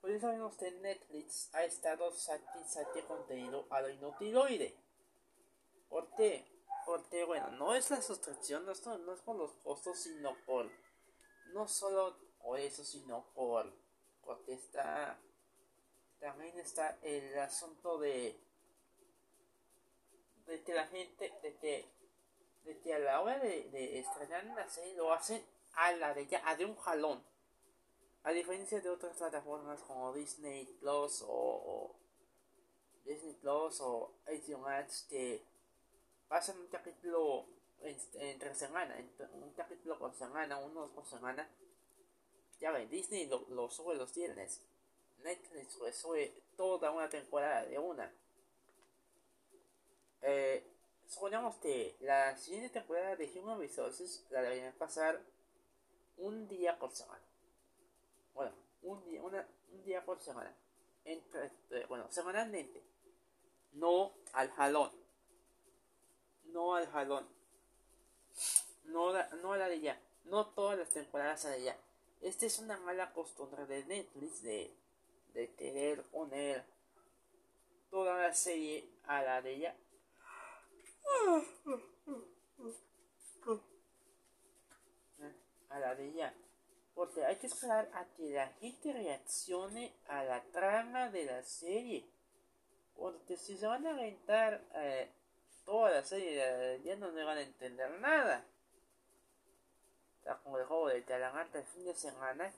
Por 0.00 0.10
eso 0.10 0.20
sabemos 0.20 0.56
que 0.56 0.70
Netflix 0.70 1.48
ha 1.54 1.64
estado 1.64 2.12
satisfecho 2.12 3.06
contenido 3.06 3.66
a 3.70 3.80
lo 3.80 3.90
inutiloide. 3.90 4.76
¿Por 5.88 6.14
qué? 6.16 6.49
Bueno, 7.26 7.50
no 7.50 7.74
es 7.74 7.90
la 7.90 8.02
sustracción, 8.02 8.64
no 8.66 8.72
es, 8.72 8.84
no 8.86 9.12
es 9.12 9.20
por 9.20 9.36
los 9.36 9.52
costos, 9.56 9.98
sino 10.00 10.36
por. 10.44 10.70
No 11.52 11.66
solo 11.68 12.16
por 12.42 12.58
eso, 12.58 12.84
sino 12.84 13.24
por. 13.34 13.72
Porque 14.22 14.54
está. 14.54 15.18
También 16.18 16.58
está 16.58 16.98
el 17.02 17.38
asunto 17.38 17.98
de. 17.98 18.38
De 20.46 20.62
que 20.62 20.74
la 20.74 20.86
gente. 20.86 21.32
De 21.42 21.56
que. 21.58 21.92
De 22.64 22.78
que 22.80 22.94
a 22.94 22.98
la 22.98 23.20
hora 23.20 23.38
de, 23.38 23.70
de 23.70 23.98
estrenar 23.98 24.44
una 24.46 24.68
serie 24.68 24.94
lo 24.94 25.12
hacen 25.12 25.42
a 25.74 25.92
la 25.92 26.14
de 26.14 26.26
ya, 26.26 26.42
a 26.48 26.56
de 26.56 26.64
un 26.64 26.76
jalón. 26.76 27.24
A 28.22 28.32
diferencia 28.32 28.80
de 28.80 28.90
otras 28.90 29.16
plataformas 29.16 29.80
como 29.82 30.12
Disney 30.12 30.66
Plus 30.80 31.24
o, 31.26 31.96
Disney 33.04 33.34
Plus 33.34 33.80
o 33.80 34.12
HBO 34.26 34.58
Max 34.58 35.06
que 35.08 35.42
pasan 36.30 36.60
un 36.60 36.68
capítulo 36.68 37.44
entre 37.82 38.54
semana, 38.54 38.96
un 39.32 39.52
capítulo 39.52 39.98
por 39.98 40.14
semana, 40.14 40.58
uno 40.58 40.88
por 40.94 41.04
semana. 41.04 41.48
Ya 42.60 42.70
ven, 42.70 42.88
Disney 42.88 43.26
lo, 43.26 43.68
sube 43.68 43.96
los 43.96 44.14
viernes. 44.14 44.60
Netflix 45.24 45.76
lo 45.78 45.92
sube 45.92 46.32
toda 46.56 46.92
una 46.92 47.08
temporada 47.08 47.64
de 47.64 47.76
una. 47.80 48.12
Eh, 50.22 50.64
suponemos 51.08 51.56
que 51.56 51.96
la 52.00 52.36
siguiente 52.36 52.70
temporada 52.70 53.16
de 53.16 53.28
Human 53.34 53.58
Resources 53.58 54.24
la 54.30 54.42
deberían 54.42 54.72
pasar 54.74 55.20
un 56.18 56.46
día 56.46 56.78
por 56.78 56.92
semana. 56.92 57.24
Bueno, 58.34 58.52
un 58.82 59.04
día, 59.04 59.20
una, 59.20 59.48
un 59.72 59.82
día 59.82 60.04
por 60.04 60.20
semana. 60.20 60.54
Entre, 61.04 61.50
eh, 61.70 61.86
bueno, 61.88 62.06
semanalmente. 62.08 62.84
No 63.72 64.12
al 64.32 64.50
jalón 64.52 64.99
no 66.52 66.74
al 66.74 66.86
jalón. 66.90 67.26
No, 68.84 69.12
no 69.36 69.52
a 69.52 69.56
la 69.56 69.68
de 69.68 69.80
ya. 69.80 70.00
No 70.24 70.46
todas 70.48 70.78
las 70.78 70.90
temporadas 70.90 71.44
a 71.44 71.50
de 71.50 71.62
ya. 71.62 71.76
Esta 72.20 72.46
es 72.46 72.58
una 72.58 72.76
mala 72.78 73.12
costumbre 73.12 73.66
de 73.66 73.84
Netflix 73.84 74.42
de, 74.42 74.74
de 75.32 75.54
querer 75.54 76.02
poner 76.04 76.64
toda 77.90 78.16
la 78.20 78.34
serie 78.34 78.88
a 79.04 79.22
la 79.22 79.42
de 79.42 79.58
ya. 79.58 79.76
A 85.70 85.78
la 85.78 85.94
de 85.94 86.12
ya. 86.12 86.34
Porque 86.94 87.24
hay 87.24 87.36
que 87.36 87.46
esperar 87.46 87.90
a 87.94 88.04
que 88.16 88.30
la 88.30 88.48
gente 88.60 88.92
reaccione 88.92 89.94
a 90.08 90.24
la 90.24 90.42
trama 90.44 91.08
de 91.10 91.24
la 91.24 91.42
serie. 91.42 92.06
Porque 92.94 93.36
si 93.36 93.56
se 93.56 93.66
van 93.66 93.86
a 93.86 93.90
aventar 93.90 94.62
eh, 94.74 95.10
toda 95.70 95.92
la 95.92 96.02
serie 96.02 96.80
ya 96.82 96.96
no 96.96 97.12
me 97.12 97.22
van 97.22 97.38
a 97.38 97.42
entender 97.42 97.88
nada. 98.00 98.44
como 100.42 100.58
el 100.58 100.64
juego 100.64 100.88
de 100.88 101.00
Talanata 101.02 101.60
el 101.60 101.64
fin 101.64 101.84
de 101.84 101.94
semana. 101.94 102.52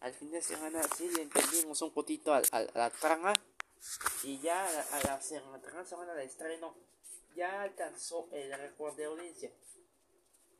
Al 0.00 0.12
fin 0.12 0.30
de 0.30 0.42
semana 0.42 0.82
sí 0.94 1.08
le 1.08 1.22
entendimos 1.22 1.80
un 1.80 1.92
poquito 1.92 2.34
a, 2.34 2.42
la 2.74 2.90
trama. 2.90 3.32
Y 4.24 4.38
ya 4.40 4.62
a 4.66 5.00
la, 5.04 5.22
semana 5.22 6.14
de 6.14 6.24
estreno 6.24 6.74
ya 7.34 7.62
alcanzó 7.62 8.28
el 8.30 8.52
récord 8.52 8.94
de 8.94 9.06
audiencia. 9.06 9.50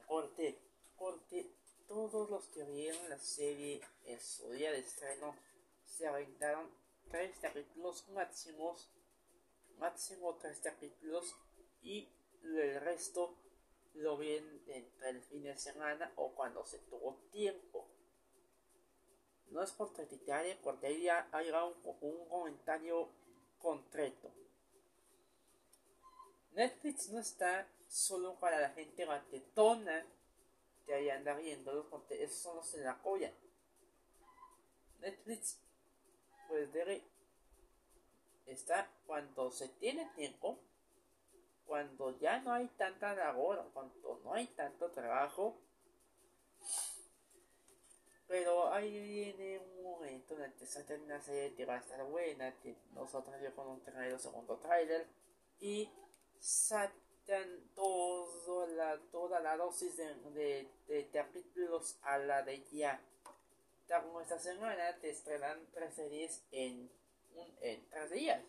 Corte, 0.07 0.59
corte, 0.97 1.51
todos 1.87 2.31
los 2.31 2.47
que 2.49 2.65
vieron 2.65 3.11
la 3.11 3.19
serie 3.19 3.83
en 4.07 4.19
su 4.23 4.51
día 4.53 4.73
de 4.73 4.79
estreno 4.79 5.37
se 5.85 6.07
aventaron 6.07 6.71
tres 7.11 7.37
capítulos 7.43 8.09
máximos, 8.09 8.89
máximo 9.79 10.35
tres 10.41 10.61
capítulos 10.61 11.35
y 11.85 12.09
el 12.43 12.81
resto 12.81 13.37
lo 13.95 14.17
ven 14.17 14.63
entre 14.67 15.11
el 15.11 15.23
fin 15.23 15.45
de 15.45 15.57
semana 15.57 16.13
o 16.17 16.35
cuando 16.35 16.65
se 16.65 16.79
tuvo 16.79 17.17
tiempo. 17.31 17.87
No 19.51 19.63
es 19.63 19.71
por 19.71 19.93
criticar, 19.93 20.45
porque 20.63 20.89
ahí 20.89 21.09
hay 21.09 21.51
un, 21.51 21.97
un 22.01 22.29
comentario 22.29 23.09
concreto. 23.59 24.33
Netflix 26.53 27.11
no 27.11 27.21
está 27.21 27.69
solo 27.89 28.35
para 28.41 28.61
la 28.61 28.71
gente 28.71 29.05
batetona 29.05 30.05
que 30.87 30.95
ahí 30.95 31.09
anda 31.11 31.35
viendo 31.35 31.89
porque 31.89 32.23
esos 32.23 32.39
son 32.39 32.57
los 32.57 32.73
de 32.73 32.85
la 32.85 33.01
colla. 33.03 33.33
Netflix, 35.01 35.59
pues 36.49 36.73
debe 36.73 37.03
está 38.47 38.91
cuando 39.07 39.51
se 39.51 39.69
tiene 39.69 40.11
tiempo, 40.17 40.59
cuando 41.67 42.19
ya 42.19 42.41
no 42.41 42.53
hay 42.53 42.69
tanta 42.69 43.15
labor, 43.15 43.71
cuando 43.73 44.21
no 44.25 44.35
hay 44.35 44.47
tanto 44.49 44.91
trabajo. 44.91 45.61
Pero 48.27 48.73
ahí 48.73 48.99
viene 49.01 49.59
un 49.59 49.83
momento 49.83 50.35
en 50.35 50.43
el 50.43 50.55
que 50.55 50.67
sale 50.67 50.99
una 50.99 51.21
serie 51.21 51.55
que 51.55 51.67
va 51.67 51.75
a 51.75 51.79
estar 51.79 52.03
buena, 52.05 52.59
que 52.61 52.77
nosotros 52.93 53.37
ya 53.41 53.53
con 53.53 53.69
un 53.69 53.83
trailer, 53.83 54.19
segundo 54.19 54.59
trailer, 54.59 55.07
y 55.61 55.91
sacan 56.39 57.71
todo 57.75 58.67
la, 58.69 58.99
toda 59.11 59.41
la 59.41 59.57
dosis 59.57 59.97
de, 59.97 60.69
de, 60.87 61.11
capítulos 61.11 61.99
a 62.03 62.19
la 62.19 62.43
de 62.43 62.65
ya. 62.71 63.01
Como 63.87 64.21
esta 64.21 64.39
semana 64.39 64.99
te 64.99 65.11
estrenan 65.11 65.67
tres 65.73 65.95
series 65.95 66.45
en, 66.51 66.91
un, 67.35 67.57
en 67.61 67.89
tres 67.91 68.11
días. 68.11 68.43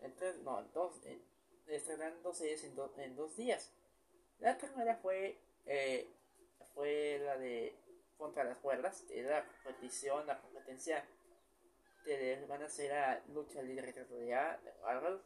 En 0.00 0.16
tres, 0.16 0.38
no, 0.42 0.60
en 0.60 0.72
dos, 0.72 1.00
en, 1.04 1.31
estrenan 1.66 2.22
dos 2.22 2.38
series 2.38 2.64
en, 2.64 2.76
en 2.98 3.16
dos 3.16 3.36
días. 3.36 3.72
La 4.38 4.58
primera 4.58 4.96
fue, 4.96 5.38
eh, 5.66 6.08
fue 6.74 7.20
la 7.24 7.36
de 7.38 7.76
Contra 8.18 8.44
las 8.44 8.58
cuerdas, 8.58 9.08
de 9.08 9.22
la 9.22 9.44
competición, 9.44 10.26
la 10.28 10.40
competencia 10.40 11.04
que 12.04 12.44
van 12.48 12.62
a 12.62 12.66
hacer 12.66 12.92
a 12.92 13.20
lucha 13.28 13.62
libre 13.62 13.92
de 13.92 14.72
Marvel 14.80 15.20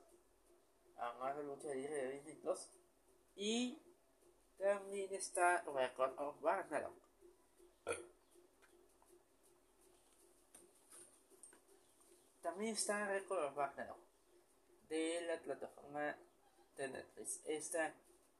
a 0.96 1.35
de 1.35 1.44
lucha 1.44 1.75
libre 1.75 1.94
de 1.94 2.12
Disney 2.12 2.37
Plus. 2.37 2.70
Y 3.35 3.79
también 4.57 5.12
está 5.12 5.62
Record 5.62 6.18
of 6.18 6.42
Ragnarok. 6.42 6.94
También 12.40 12.75
está 12.75 13.07
Record 13.09 13.44
of 13.44 13.57
Ragnarok 13.57 14.07
de 14.88 15.20
la 15.22 15.38
plataforma 15.40 16.16
de 16.77 16.88
Netflix. 16.88 17.40
Esta 17.44 17.94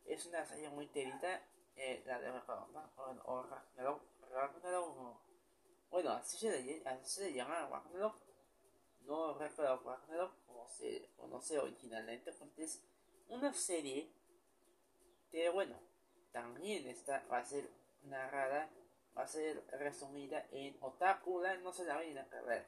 es 0.05 0.27
una 0.27 0.45
serie 0.47 0.69
muy 0.71 0.89
querida, 0.89 1.43
eh, 1.77 2.03
la 2.07 2.21
de 2.21 2.31
Ragnarok. 2.31 4.03
Ragnarok, 4.31 5.21
bueno, 5.91 6.11
así 6.11 6.39
se, 6.39 6.83
así 6.85 7.11
se 7.11 7.33
llama 7.33 7.69
Ragnarok. 7.69 8.17
No 9.07 9.31
of 9.31 9.39
Ragnarok 9.39 10.33
se 10.69 11.11
conoce 11.17 11.59
originalmente 11.59 12.33
porque 12.33 12.65
es 12.65 12.83
una 13.29 13.53
serie 13.53 14.11
que 15.31 15.49
bueno 15.49 15.79
también 16.33 16.87
está 16.89 17.25
va 17.31 17.39
a 17.39 17.45
ser 17.45 17.71
narrada 18.03 18.71
va 19.17 19.23
a 19.23 19.29
ser 19.29 19.65
resumida 19.79 20.47
en 20.51 20.77
Otakulan 20.81 21.63
no 21.63 21.73
se 21.73 21.85
la 21.85 21.97
vayan 21.97 22.19
a 22.19 22.55
¿eh? 22.55 22.67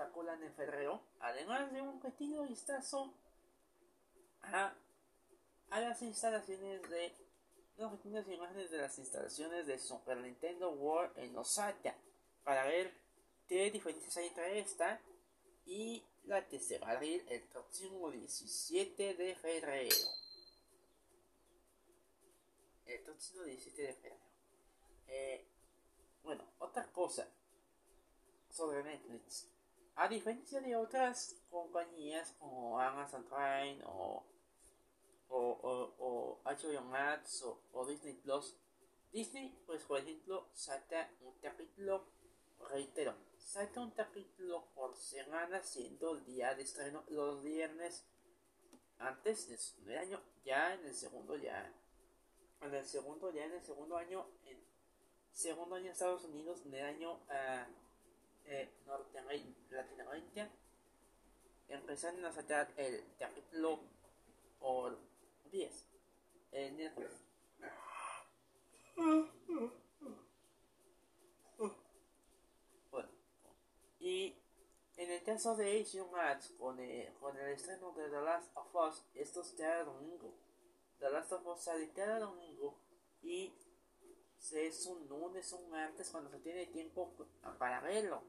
Otakulan 0.00 0.42
en 0.42 0.54
febrero 0.54 1.02
además 1.20 1.70
de 1.72 1.82
un 1.82 2.00
pequeño 2.00 2.44
vistazo 2.44 3.12
a, 4.40 4.72
a 5.68 5.80
las 5.80 6.00
instalaciones 6.00 6.80
de 6.88 7.14
unas 7.76 7.92
pequeñas 7.98 8.26
imágenes 8.26 8.70
de 8.70 8.78
las 8.78 8.98
instalaciones 8.98 9.66
de 9.66 9.78
Super 9.78 10.16
Nintendo 10.16 10.70
World 10.70 11.18
en 11.18 11.36
Osaka 11.36 11.94
para 12.44 12.64
ver 12.64 12.94
qué 13.46 13.70
diferencias 13.70 14.16
hay 14.16 14.28
entre 14.28 14.60
esta 14.60 14.98
y 15.66 16.02
la 16.24 16.48
que 16.48 16.58
se 16.60 16.78
va 16.78 16.88
a 16.88 16.92
abrir 16.92 17.22
el 17.28 17.42
próximo 17.42 18.10
17 18.10 19.14
de 19.16 19.34
febrero. 19.34 19.96
El 22.86 23.00
próximo 23.02 23.42
17 23.42 23.82
de 23.82 23.92
febrero. 23.92 24.16
Eh, 25.08 25.44
bueno, 26.22 26.42
otra 26.58 26.90
cosa 26.90 27.28
sobre 28.48 28.82
Netflix. 28.82 29.46
A 29.96 30.08
diferencia 30.08 30.60
de 30.60 30.76
otras 30.76 31.36
compañías 31.50 32.34
como 32.38 32.80
Amazon 32.80 33.24
Prime 33.24 33.82
o, 33.84 34.24
o, 35.28 35.38
o, 35.38 35.94
o 35.98 36.40
HBO 36.44 36.82
Max 36.82 37.42
o, 37.42 37.60
o 37.72 37.86
Disney 37.86 38.14
Plus, 38.14 38.56
Disney, 39.12 39.62
pues 39.66 39.82
por 39.82 39.98
ejemplo, 39.98 40.48
saca 40.54 41.10
un 41.20 41.34
capítulo, 41.40 42.06
reitero, 42.70 43.14
saca 43.38 43.80
un 43.80 43.90
capítulo 43.90 44.64
por 44.74 44.96
semana 44.96 45.62
siendo 45.62 46.12
el 46.16 46.24
día 46.24 46.54
de 46.54 46.62
estreno 46.62 47.04
los 47.08 47.42
viernes 47.42 48.04
antes 49.00 49.76
del 49.84 49.98
año 49.98 50.20
ya 50.44 50.74
en 50.74 50.84
el 50.84 50.94
segundo 50.94 51.36
ya 51.36 51.72
en 52.60 52.74
el 52.74 52.84
segundo 52.84 53.32
ya 53.32 53.44
en 53.44 53.52
el 53.52 53.62
segundo 53.62 53.96
año 53.96 54.26
en 54.44 54.62
segundo 55.32 55.74
año 55.74 55.90
Estados 55.90 56.24
Unidos 56.24 56.62
en 56.66 56.74
el 56.74 56.84
año 56.84 57.14
uh, 57.14 57.79
eh, 58.50 58.68
Norteamérica 58.86 59.48
Latinoamérica 59.70 60.50
empezaron 61.68 62.24
a 62.24 62.32
sacar 62.32 62.68
el 62.76 63.04
capítulo 63.18 63.80
por 64.58 64.98
10 65.52 65.86
el 66.52 66.72
miércoles 66.72 67.12
Y 74.00 74.34
en 74.96 75.10
el 75.10 75.22
caso 75.22 75.54
de 75.56 75.84
HBO 75.84 76.08
Max, 76.10 76.54
con 76.58 76.80
el, 76.80 77.12
con 77.14 77.36
el 77.36 77.52
estreno 77.52 77.92
de 77.92 78.08
The 78.08 78.20
Last 78.22 78.50
of 78.56 78.74
Us, 78.74 79.04
esto 79.14 79.42
es 79.42 79.54
cada 79.56 79.84
domingo. 79.84 80.34
The 80.98 81.10
Last 81.10 81.32
of 81.32 81.46
Us 81.46 81.60
sale 81.60 81.90
cada 81.90 82.18
domingo 82.18 82.78
y 83.22 83.52
es 84.52 84.86
un 84.86 85.06
lunes 85.08 85.52
o 85.52 85.58
un 85.58 85.70
martes 85.70 86.10
cuando 86.10 86.30
se 86.30 86.38
tiene 86.38 86.66
tiempo 86.66 87.12
para 87.58 87.80
verlo. 87.80 88.22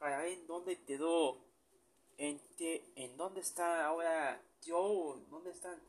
Para 0.00 0.22
ver 0.22 0.44
dónde 0.46 0.82
quedó. 0.82 1.38
En, 2.16 2.40
que, 2.56 2.92
en 2.96 3.16
dónde 3.16 3.40
está 3.40 3.86
ahora 3.86 4.42
Joe. 4.66 5.20
¿Dónde 5.30 5.50
están? 5.50 5.80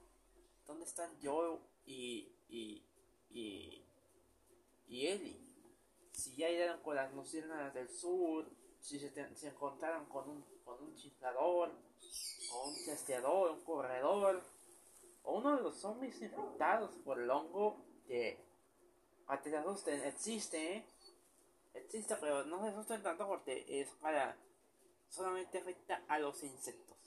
¿Dónde 0.68 0.86
están 0.86 1.10
Joe 1.24 1.58
y, 1.86 2.32
y, 2.48 2.86
y, 3.32 3.84
y 4.88 5.08
Ellie? 5.08 5.42
Si 6.14 6.36
ya 6.36 6.48
llegaron 6.50 6.82
con 6.84 6.96
las 6.96 7.12
luciérnagas 7.16 7.74
del 7.74 7.90
sur 7.90 8.46
si 8.82 9.00
se, 9.00 9.36
se 9.36 9.48
encontraron 9.48 10.06
con 10.06 10.28
un, 10.30 10.44
con 10.66 10.84
un 10.84 10.96
chiflador, 10.96 11.72
o 12.54 12.68
un 12.68 12.86
testeador, 12.86 13.52
un 13.52 13.64
corredor, 13.64 14.42
o 15.24 15.38
uno 15.38 15.56
de 15.56 15.62
los 15.62 15.76
zombies 15.80 16.22
infectados 16.22 16.92
por 17.06 17.20
el 17.20 17.30
hongo 17.30 17.78
que 18.08 18.44
asusten, 19.28 20.04
existe, 20.04 20.78
¿eh? 20.78 20.86
Existe, 21.74 22.16
pero 22.18 22.46
no 22.46 22.62
se 22.62 22.70
asusten 22.70 23.04
tanto 23.04 23.28
porque 23.28 23.66
es 23.68 23.90
para 24.02 24.36
solamente 25.10 25.60
afecta 25.60 26.04
a 26.08 26.20
los 26.20 26.42
insectos. 26.44 26.98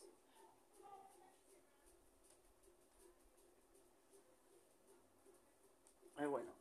Muy 6.17 6.27
bueno 6.27 6.55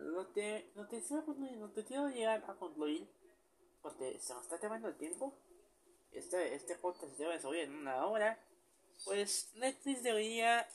no 0.00 0.26
te, 0.26 0.70
no 0.74 0.86
te, 0.86 1.02
no 1.56 1.70
te 1.70 1.84
quiero 1.84 2.08
llegar 2.08 2.44
a 2.46 2.54
concluir 2.54 3.06
porque 3.82 4.18
se 4.20 4.34
nos 4.34 4.42
está 4.44 4.58
terminando 4.58 4.88
el 4.88 4.96
tiempo. 4.96 5.34
Este, 6.12 6.54
este 6.54 6.74
podcast 6.76 7.16
debe 7.18 7.40
subir 7.40 7.60
en 7.60 7.74
una 7.74 8.06
hora. 8.06 8.38
Pues 9.04 9.50
Netflix 9.54 10.02
debería, 10.02 10.68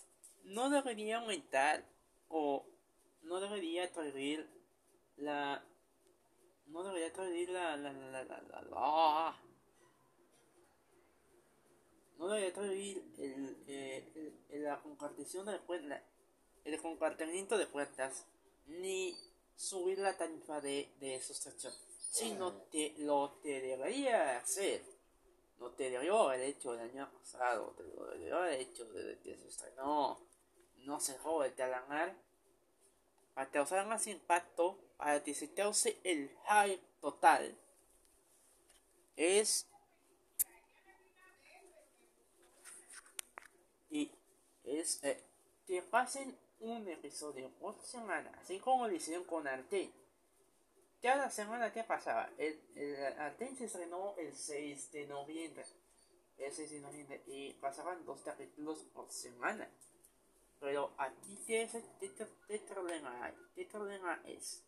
no 0.43 0.69
debería 0.69 1.17
aumentar 1.17 1.83
o 2.29 2.65
no 3.23 3.39
debería 3.39 3.91
traer 3.91 4.47
la, 5.17 5.63
no 6.67 6.83
debería 6.83 7.11
traer 7.13 7.49
la, 7.49 7.77
la, 7.77 7.93
la, 7.93 8.23
la, 8.23 8.23
la, 8.23 8.61
la, 8.61 9.41
no 12.17 12.27
debería 12.27 12.53
traer 12.53 13.03
el, 13.17 13.63
eh, 13.67 14.33
el, 14.49 14.63
la 14.63 14.81
compartición 14.81 15.45
de 15.45 15.59
cuentas, 15.59 16.01
el 16.63 16.81
compartimiento 16.81 17.57
de 17.57 17.67
cuentas 17.67 18.25
ni 18.67 19.15
subir 19.55 19.99
la 19.99 20.17
tarifa 20.17 20.61
de, 20.61 20.91
de 20.99 21.19
suscripción, 21.21 21.73
sino 22.09 22.69
que 22.69 22.95
lo 22.99 23.39
que 23.41 23.61
debería 23.61 24.37
hacer 24.37 24.83
no 25.59 25.71
te 25.71 25.89
dio 25.89 26.31
el 26.31 26.41
hecho 26.41 26.73
del 26.73 26.89
año 26.89 27.09
pasado, 27.11 27.75
te 27.77 28.17
dio 28.19 28.45
el 28.45 28.61
hecho 28.61 28.85
de 28.85 29.19
que 29.19 29.37
se 29.37 29.47
estrenó 29.47 30.19
no 30.85 30.99
se 30.99 31.17
jode 31.17 31.51
de 31.51 31.63
alargar 31.63 32.15
para 33.33 33.49
causar 33.49 33.85
más 33.87 34.07
impacto, 34.07 34.79
para 34.97 35.23
que 35.23 35.33
se 35.33 35.53
cause 35.53 35.99
el 36.03 36.29
hype 36.47 36.83
total. 37.01 37.57
Es 39.15 39.67
y 43.89 44.11
es 44.63 45.03
eh, 45.03 45.23
que 45.65 45.81
pasen 45.83 46.37
un 46.59 46.87
episodio 46.87 47.49
por 47.59 47.81
semana, 47.81 48.31
así 48.41 48.59
como 48.59 48.87
lo 48.87 48.93
hicieron 48.93 49.25
con 49.25 49.47
Arte. 49.47 49.91
Cada 51.01 51.29
semana 51.29 51.71
que 51.71 51.83
pasaba, 51.83 52.29
el, 52.37 52.59
el 52.75 53.57
se 53.57 53.65
estrenó 53.65 54.15
el 54.17 54.35
6 54.35 54.91
de 54.91 55.05
noviembre. 55.07 55.63
El 56.37 56.51
6 56.51 56.71
de 56.71 56.79
noviembre 56.79 57.21
y 57.27 57.53
pasaban 57.53 58.03
dos 58.05 58.21
capítulos 58.21 58.79
por 58.93 59.09
semana. 59.11 59.69
Pero 60.59 60.93
aquí 60.97 61.37
¿qué, 61.45 61.69
qué 62.47 62.59
problema? 62.59 63.31
¿Qué 63.53 63.65
problema 63.65 64.19
es? 64.25 64.63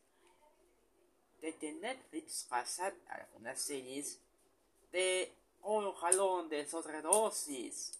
De 1.42 1.56
que 1.56 1.74
Netflix 1.74 2.46
pasa 2.50 2.94
algunas 3.10 3.62
series 3.62 4.20
de 4.92 5.32
un 5.62 5.94
jalón 5.94 6.50
de 6.50 6.66
sobredosis 6.66 7.98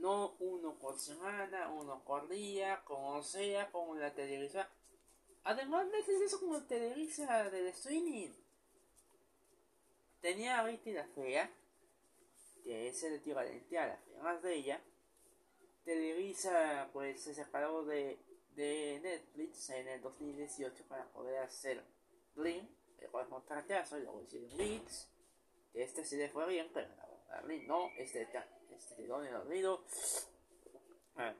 no 0.00 0.36
uno 0.38 0.74
por 0.74 0.98
semana, 0.98 1.70
uno 1.70 2.02
por 2.04 2.28
día, 2.28 2.82
como 2.84 3.22
sea, 3.22 3.70
como 3.70 3.94
la 3.96 4.12
televisión. 4.14 4.66
Además, 5.44 5.86
de 5.90 6.24
eso 6.24 6.40
como 6.40 6.62
televisa 6.64 7.50
del 7.50 7.68
streaming. 7.68 8.30
Tenía 10.20 10.58
a 10.58 10.64
Betty 10.64 10.92
la 10.92 11.06
Fea, 11.06 11.50
que 12.64 12.88
es 12.88 13.02
el 13.04 13.14
equivalente 13.14 13.78
a 13.78 13.86
la 13.86 13.96
fea 13.96 14.22
más 14.22 14.42
bella. 14.42 14.80
Televisa, 15.84 16.90
pues, 16.92 17.22
se 17.22 17.34
separó 17.34 17.84
de, 17.84 18.18
de 18.56 19.00
Netflix 19.02 19.70
en 19.70 19.88
el 19.88 20.02
2018 20.02 20.84
para 20.88 21.04
poder 21.06 21.38
hacer 21.38 21.82
El 22.46 23.10
cual 23.10 23.26
es 23.26 23.32
un 23.32 23.98
y 23.98 24.02
luego 24.02 24.22
hicieron 24.22 24.56
Blitz, 24.56 25.08
que 25.72 25.82
este 25.82 26.04
sí 26.04 26.16
le 26.16 26.28
fue 26.28 26.46
bien, 26.48 26.70
pero 26.72 26.88
la 27.30 27.40
Blim 27.42 27.66
no, 27.66 27.90
este 27.98 28.28
este 28.70 28.94
de 28.96 29.04
el 29.04 29.34
olvido. 29.34 29.84
Ah. 31.16 31.34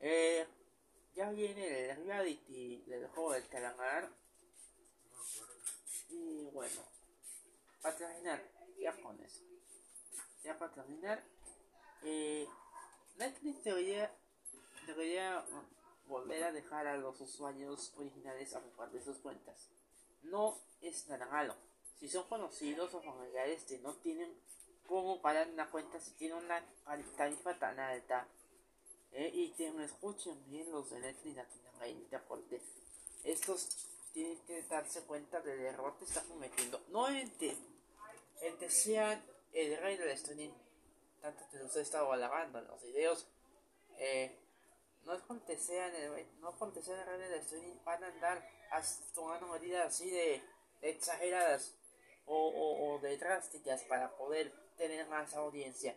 Eh, 0.00 0.46
ya 1.14 1.30
viene 1.30 1.90
el 1.90 2.04
reality 2.04 2.82
del 2.86 3.06
juego 3.08 3.32
del 3.32 3.46
calamar. 3.48 4.10
Y 6.08 6.46
bueno, 6.50 6.82
para 7.80 7.96
terminar, 7.96 8.42
ya 8.78 9.00
con 9.00 9.20
eso. 9.20 9.44
Ya 10.42 10.58
para 10.58 10.72
terminar, 10.72 11.22
eh, 12.02 12.48
Netflix 13.18 13.62
debería, 13.62 14.12
debería 14.86 15.44
volver 16.06 16.44
a 16.44 16.52
dejar 16.52 16.86
a 16.86 16.96
los 16.96 17.20
usuarios 17.20 17.92
originales 17.96 18.54
a 18.54 18.60
de 18.90 19.00
sus 19.00 19.18
cuentas. 19.18 19.70
No 20.22 20.58
es 20.80 21.08
nada 21.08 21.26
malo. 21.26 21.54
Si 21.98 22.08
son 22.08 22.28
conocidos 22.28 22.94
o 22.94 23.02
familiares 23.02 23.64
que 23.64 23.78
no 23.78 23.94
tienen 23.94 24.32
cómo 24.88 25.20
pagar 25.20 25.48
una 25.48 25.70
cuenta 25.70 26.00
si 26.00 26.12
tiene 26.12 26.34
una 26.34 26.64
tarifa 27.16 27.58
tan 27.58 27.78
alta. 27.78 28.26
Eh, 29.12 29.30
y 29.32 29.50
que 29.52 29.70
me 29.72 29.84
escuchen 29.84 30.38
bien 30.50 30.70
los 30.70 30.90
de 30.90 31.00
Latinoamérica 31.00 32.22
porque 32.28 32.60
estos 33.24 33.86
tienen 34.12 34.38
que 34.46 34.62
darse 34.64 35.02
cuenta 35.02 35.40
del 35.40 35.60
error 35.60 35.96
que 35.98 36.04
están 36.04 36.26
cometiendo. 36.26 36.80
No 36.90 37.08
en 37.08 37.30
que, 37.38 37.56
sean 38.68 39.22
el 39.52 39.78
rey 39.78 39.96
del 39.96 40.10
streaming, 40.10 40.50
tanto 41.22 41.42
que 41.50 41.58
los 41.58 41.74
he 41.76 41.80
estado 41.80 42.12
alabando 42.12 42.58
en 42.58 42.66
los 42.66 42.82
videos. 42.82 43.26
Eh, 43.96 44.36
no 45.04 45.14
es 45.14 45.22
porque 45.22 45.56
sean 45.56 45.94
el, 45.94 46.26
no 46.40 46.54
porque 46.58 46.82
sean 46.82 47.00
el 47.00 47.06
rey 47.06 47.30
del 47.30 47.40
streaming 47.40 47.76
van 47.84 48.04
a 48.04 48.08
andar 48.08 48.46
tomando 49.14 49.48
medidas 49.48 49.86
así 49.86 50.10
de, 50.10 50.42
exageradas 50.82 51.74
o, 52.26 52.98
de 53.02 53.16
drásticas 53.16 53.82
para 53.84 54.16
poder 54.16 54.52
tener 54.76 55.06
más 55.08 55.34
audiencia. 55.34 55.96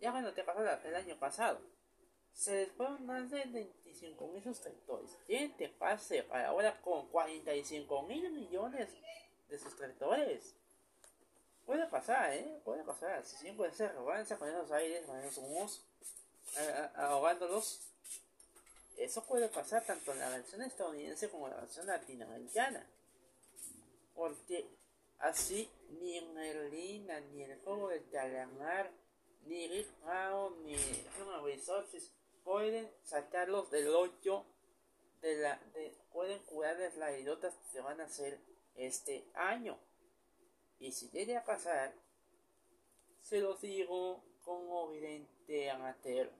Ya 0.00 0.10
cuando 0.10 0.32
te 0.32 0.44
pasó 0.44 0.60
el 0.62 0.94
año 0.94 1.16
pasado, 1.18 1.60
se 2.32 2.52
les 2.52 3.00
más 3.00 3.30
de 3.30 3.44
25 3.44 4.28
mil 4.28 4.42
suscriptores. 4.42 5.16
¿Quién 5.26 5.56
te 5.56 5.68
pase 5.68 6.22
para 6.22 6.48
ahora 6.48 6.80
con 6.82 7.08
45 7.08 8.02
mil 8.02 8.30
millones 8.30 8.88
de 9.48 9.58
suscriptores? 9.58 10.54
Puede 11.66 11.86
pasar, 11.86 12.32
¿eh? 12.32 12.60
Puede 12.64 12.82
pasar. 12.84 13.24
Si 13.24 13.36
siempre 13.36 13.70
se 13.72 13.84
arrogancia 13.86 14.38
con 14.38 14.48
esos 14.48 14.70
aires, 14.70 15.04
con 15.04 15.18
esos 15.18 15.38
humos, 15.38 15.84
ahogándolos. 16.94 17.87
Eso 18.98 19.24
puede 19.24 19.48
pasar 19.48 19.84
tanto 19.84 20.12
en 20.12 20.18
la 20.18 20.28
versión 20.30 20.62
estadounidense 20.62 21.30
como 21.30 21.46
en 21.46 21.54
la 21.54 21.60
versión 21.60 21.86
latinoamericana. 21.86 22.84
Porque 24.14 24.68
Así, 25.18 25.68
ni 26.00 26.20
Merlina, 26.20 27.18
ni 27.20 27.42
el 27.42 27.58
juego 27.60 27.88
de 27.88 28.04
calamar, 28.04 28.90
ni 29.46 29.66
Rick 29.66 29.88
ni 30.64 30.76
Human 31.20 31.44
Resources 31.44 32.12
pueden 32.44 32.88
sacarlos 33.02 33.70
del 33.70 33.88
hoyo 33.88 34.44
de 35.20 35.36
la. 35.38 35.56
De, 35.74 35.92
pueden 36.12 36.38
curarles 36.44 36.96
las 36.96 37.18
idiotas 37.18 37.54
que 37.54 37.68
se 37.68 37.80
van 37.80 38.00
a 38.00 38.04
hacer 38.04 38.38
este 38.76 39.24
año. 39.34 39.76
Y 40.78 40.92
si 40.92 41.10
llegue 41.10 41.36
a 41.36 41.44
pasar, 41.44 41.92
se 43.20 43.40
los 43.40 43.60
digo 43.60 44.22
como 44.44 44.92
evidente 44.92 45.70
amateur. 45.70 46.30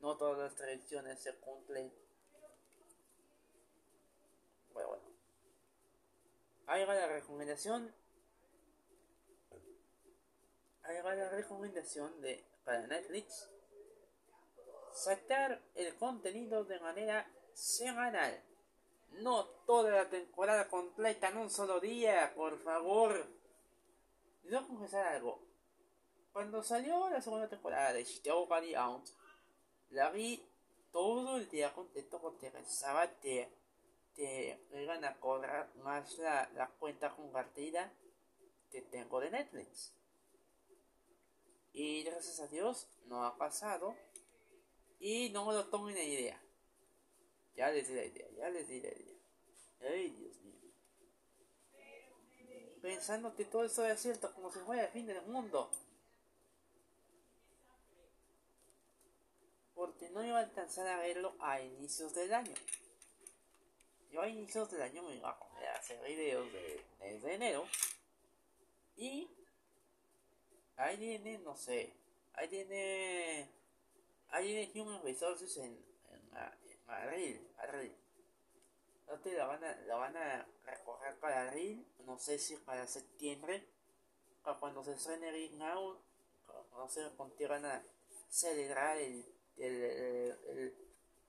No 0.00 0.16
todas 0.16 0.38
las 0.38 0.54
tradiciones 0.56 1.20
se 1.20 1.34
cumplen. 1.36 1.92
Bueno, 4.74 4.88
bueno. 4.90 5.04
Ahí 6.66 6.84
va 6.84 6.94
la 6.94 7.06
recomendación 7.06 7.94
va 11.04 11.14
la 11.14 11.30
recomendación 11.30 12.20
de, 12.20 12.44
para 12.64 12.86
Netflix 12.86 13.48
sacar 14.92 15.60
el 15.74 15.94
contenido 15.96 16.64
de 16.64 16.78
manera 16.80 17.28
semanal. 17.52 18.42
No 19.12 19.46
toda 19.66 19.90
la 19.90 20.08
temporada 20.08 20.68
completa 20.68 21.28
en 21.28 21.38
un 21.38 21.50
solo 21.50 21.80
día, 21.80 22.32
por 22.34 22.58
favor. 22.58 23.26
A 24.52 24.66
confesar 24.66 25.06
algo. 25.06 25.40
Cuando 26.32 26.62
salió 26.62 27.08
la 27.08 27.20
segunda 27.20 27.48
temporada 27.48 27.92
de 27.92 28.04
Shiteo 28.04 28.46
Body 28.46 28.74
Out, 28.74 29.08
la 29.90 30.10
vi 30.10 30.44
todo 30.92 31.38
el 31.38 31.48
día 31.48 31.72
contento 31.72 32.20
porque 32.20 32.50
pensaba 32.50 33.08
que, 33.20 33.50
que 34.14 34.58
iban 34.74 35.04
a 35.04 35.18
cobrar 35.18 35.74
más 35.76 36.18
la, 36.18 36.48
la 36.54 36.68
cuenta 36.68 37.14
compartida 37.14 37.92
que 38.70 38.82
tengo 38.82 39.20
de 39.20 39.30
Netflix. 39.30 39.92
Y 41.72 42.04
gracias 42.04 42.40
a 42.40 42.46
Dios 42.46 42.88
no 43.06 43.24
ha 43.24 43.36
pasado. 43.36 43.96
Y 45.00 45.30
no 45.30 45.44
me 45.44 45.52
lo 45.52 45.66
tomen 45.66 45.94
la 45.94 46.02
idea. 46.02 46.40
Ya 47.56 47.70
les 47.70 47.86
di 47.88 47.94
la 47.94 48.04
idea, 48.04 48.28
ya 48.36 48.48
les 48.48 48.68
di 48.68 48.80
la 48.80 48.88
idea. 48.88 49.18
Ay, 49.80 50.10
Dios 50.10 50.40
mío. 50.42 50.54
Pensando 52.80 53.34
que 53.34 53.44
todo 53.44 53.64
esto 53.64 53.84
es 53.84 54.00
cierto 54.00 54.32
como 54.34 54.50
si 54.50 54.60
fuera 54.60 54.84
el 54.84 54.90
fin 54.90 55.06
del 55.06 55.22
mundo. 55.26 55.70
Porque 59.74 60.10
no 60.10 60.24
iba 60.24 60.38
a 60.38 60.42
alcanzar 60.42 60.86
a 60.86 60.98
verlo 60.98 61.34
a 61.40 61.60
inicios 61.60 62.14
del 62.14 62.32
año. 62.32 62.54
Yo 64.14 64.20
a 64.20 64.28
inicios 64.28 64.70
del 64.70 64.80
año 64.80 65.02
me 65.02 65.16
iba 65.16 65.28
a 65.28 65.36
poner 65.36 65.70
hacer 65.70 66.00
videos 66.06 66.46
de, 66.52 66.84
de 67.18 67.34
enero. 67.34 67.66
Y 68.96 69.28
ahí 70.76 70.96
viene, 70.96 71.38
no 71.38 71.56
sé, 71.56 71.92
ahí 72.34 72.46
viene, 72.46 73.50
ahí 74.28 74.46
viene 74.46 74.80
Human 74.80 75.02
Resources 75.02 75.56
en, 75.56 75.72
en, 76.12 76.30
Madrid, 76.86 77.40
Madrid. 77.56 77.90
la 79.36 79.46
van 79.46 79.64
a, 79.64 79.76
la 79.80 79.96
van 79.96 80.16
a 80.16 80.46
recoger 80.64 81.18
para 81.18 81.48
abril, 81.48 81.84
no 82.06 82.16
sé 82.16 82.38
si 82.38 82.56
para 82.58 82.86
septiembre, 82.86 83.66
o 84.44 84.56
cuando 84.60 84.84
se 84.84 84.92
estrene 84.92 85.32
Ring 85.32 85.54
Now, 85.54 85.98
no 86.70 86.88
sé 86.88 87.02
cuánto 87.16 87.48
van 87.48 87.64
a 87.64 87.82
celebrar 88.28 88.96
el, 88.96 89.26
el, 89.56 89.74
el, 89.74 90.74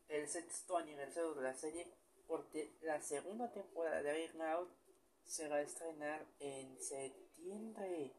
el, 0.08 0.30
sexto 0.30 0.78
aniversario 0.78 1.34
de 1.34 1.42
la 1.42 1.56
serie, 1.56 1.92
porque 2.28 2.76
la 2.82 3.02
segunda 3.02 3.52
temporada 3.52 4.02
de 4.02 4.14
Ring 4.14 4.32
se 5.26 5.48
va 5.48 5.58
a 5.58 5.62
estrenar 5.62 6.26
en 6.40 6.80
septiembre 6.80 8.14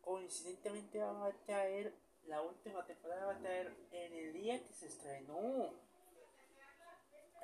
coincidentemente 0.00 0.98
va 0.98 1.26
a 1.26 1.32
caer, 1.46 1.94
la 2.26 2.42
última 2.42 2.84
temporada 2.84 3.26
va 3.26 3.34
a 3.34 3.40
caer 3.40 3.74
en 3.92 4.12
el 4.12 4.32
día 4.32 4.62
que 4.62 4.72
se 4.72 4.86
estrenó, 4.86 5.72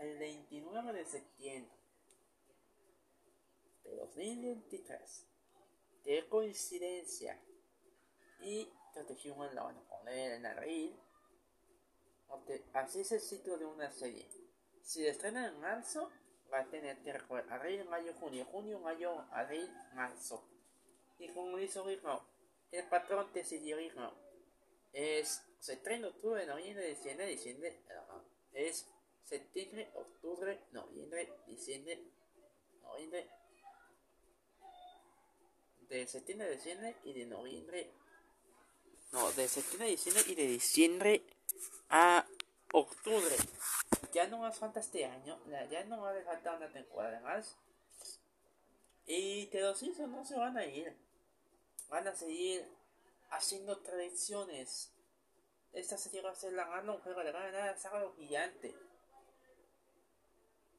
el 0.00 0.18
29 0.18 0.92
de 0.92 1.04
septiembre 1.04 1.76
de 3.84 3.96
2023. 3.96 5.26
De 6.04 6.28
coincidencia. 6.28 7.40
y 8.40 8.70
Totejimon 8.94 9.54
la 9.54 9.62
van 9.64 9.76
a 9.76 9.88
poner 9.88 10.32
en 10.32 10.46
abril. 10.46 10.96
Así 12.74 13.00
es 13.00 13.12
el 13.12 13.20
ciclo 13.20 13.58
de 13.58 13.64
una 13.64 13.90
serie. 13.90 14.28
Si 14.86 15.02
la 15.02 15.10
estrenan 15.10 15.52
en 15.52 15.60
marzo, 15.60 16.12
va 16.52 16.60
a 16.60 16.64
tener 16.66 16.96
recordar 17.02 17.52
abril, 17.58 17.84
mayo, 17.86 18.14
junio, 18.20 18.44
junio, 18.44 18.78
mayo, 18.78 19.26
abril, 19.32 19.68
marzo. 19.94 20.44
Y 21.18 21.26
como 21.30 21.56
dice 21.56 21.82
Ritmo, 21.82 22.22
el 22.70 22.84
patrón 22.84 23.26
de 23.34 23.44
serie 23.44 23.74
Ritmo 23.74 24.12
es 24.92 25.42
septiembre, 25.58 26.10
octubre, 26.10 26.46
noviembre, 26.46 26.86
diciembre, 26.86 27.26
diciembre, 27.26 27.80
es 28.52 28.86
septiembre, 29.24 29.90
octubre, 29.92 30.56
noviembre, 30.70 31.32
diciembre, 31.48 32.00
noviembre, 32.80 33.28
de 35.88 36.06
septiembre 36.06 36.50
diciembre 36.52 36.94
y 37.02 37.12
de 37.12 37.26
noviembre, 37.26 37.90
no, 39.10 39.32
de 39.32 39.48
septiembre 39.48 39.88
diciembre 39.88 40.22
y 40.28 40.34
de 40.36 40.46
diciembre 40.46 41.22
a 41.90 42.24
octubre. 42.72 43.34
Ya 44.16 44.26
no 44.28 44.38
más 44.38 44.58
falta 44.58 44.80
este 44.80 45.04
año, 45.04 45.38
ya 45.68 45.84
no 45.84 46.00
va 46.00 46.08
a 46.08 46.22
falta 46.22 46.56
una 46.56 46.72
temporada 46.72 47.20
más. 47.20 47.54
Y 49.04 49.48
hijos 49.82 50.08
no 50.08 50.24
se 50.24 50.38
van 50.38 50.56
a 50.56 50.64
ir. 50.64 50.96
Van 51.90 52.08
a 52.08 52.14
seguir 52.14 52.66
haciendo 53.28 53.76
tradiciones. 53.76 54.90
Esta 55.74 55.98
serie 55.98 56.22
va 56.22 56.30
a 56.30 56.34
ser 56.34 56.54
la 56.54 56.64
gana 56.64 56.92
un 56.92 57.00
juego 57.02 57.22
de 57.22 57.30
gana, 57.30 57.76
algo 57.92 58.14
gigante. 58.14 58.74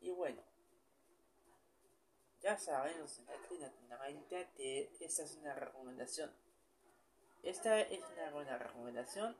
Y 0.02 0.10
bueno, 0.10 0.42
ya 2.42 2.58
los 2.98 3.20
latinoamericanos 3.20 4.50
que 4.56 4.90
esta 5.00 5.22
es 5.22 5.36
una 5.36 5.54
recomendación. 5.54 6.32
Esta 7.44 7.82
es 7.82 8.02
una 8.16 8.32
buena 8.32 8.58
recomendación. 8.58 9.38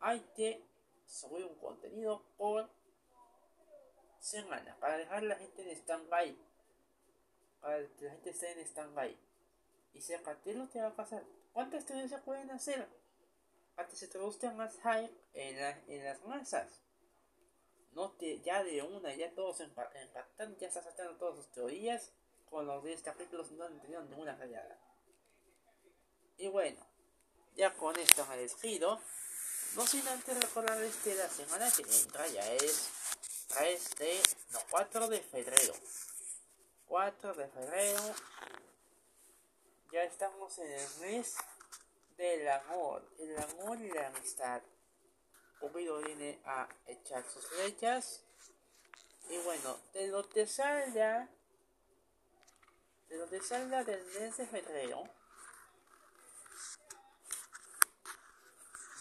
Hay 0.00 0.18
que 0.34 0.69
subir 1.10 1.44
un 1.44 1.56
contenido 1.56 2.22
por 2.36 2.70
semana 4.20 4.76
para 4.80 4.96
dejar 4.96 5.18
a 5.18 5.22
la 5.22 5.36
gente 5.36 5.62
en 5.62 5.76
stand-by. 5.76 6.38
Para 7.60 7.86
que 7.88 8.04
la 8.04 8.10
gente 8.12 8.30
esté 8.30 8.52
en 8.52 8.60
stand-by. 8.60 9.18
Y 9.92 10.00
qué 10.00 10.50
es 10.50 10.56
lo 10.56 10.70
que 10.70 10.80
va 10.80 10.88
a 10.88 10.96
pasar. 10.96 11.24
¿Cuántas 11.52 11.84
teorías 11.84 12.10
se 12.10 12.18
pueden 12.18 12.50
hacer? 12.50 12.88
Que 13.88 13.96
se 13.96 14.08
traduzcan 14.08 14.56
más 14.58 14.76
hype 14.76 15.10
en, 15.32 15.58
en 15.88 16.04
las 16.04 16.22
masas. 16.26 16.82
No 17.92 18.12
te, 18.12 18.40
ya 18.42 18.62
de 18.62 18.82
una, 18.82 19.14
ya 19.14 19.34
todos 19.34 19.60
empatan, 19.60 20.56
ya 20.58 20.68
estás 20.68 20.84
saltando 20.84 21.16
todas 21.16 21.36
sus 21.36 21.50
teorías. 21.50 22.12
Con 22.50 22.66
los 22.66 22.84
10 22.84 23.02
capítulos 23.02 23.50
no 23.52 23.64
han 23.64 23.80
tenido 23.80 24.02
ninguna 24.02 24.36
fallada. 24.36 24.78
Y 26.36 26.48
bueno, 26.48 26.84
ya 27.56 27.74
con 27.74 27.98
esto 27.98 28.26
me 28.26 28.36
despido. 28.36 29.00
No 29.76 29.86
sin 29.86 30.06
antes 30.08 30.40
recordar 30.40 30.78
que 31.04 31.14
la 31.14 31.28
semana 31.28 31.70
que 31.70 31.82
entra 31.82 32.26
ya 32.26 32.52
es 32.54 32.90
3 33.56 33.90
de, 33.98 34.20
no, 34.50 34.58
4 34.68 35.08
de 35.08 35.20
febrero. 35.20 35.74
4 36.86 37.34
de 37.34 37.48
febrero. 37.48 38.14
Ya 39.92 40.02
estamos 40.02 40.58
en 40.58 40.72
el 40.72 40.88
mes 41.00 41.36
del 42.16 42.48
amor. 42.48 43.08
El 43.18 43.38
amor 43.38 43.80
y 43.80 43.90
la 43.90 44.08
amistad. 44.08 44.60
Cupido 45.60 45.98
viene 45.98 46.40
a 46.44 46.68
echar 46.86 47.24
sus 47.30 47.46
flechas. 47.46 48.24
Y 49.28 49.38
bueno, 49.38 49.78
de 49.92 50.08
lo 50.08 50.28
que 50.28 50.48
salga, 50.48 51.28
de 53.08 53.16
lo 53.18 53.30
que 53.30 53.40
salga 53.40 53.84
del 53.84 54.04
mes 54.18 54.36
de 54.36 54.46
febrero, 54.46 55.04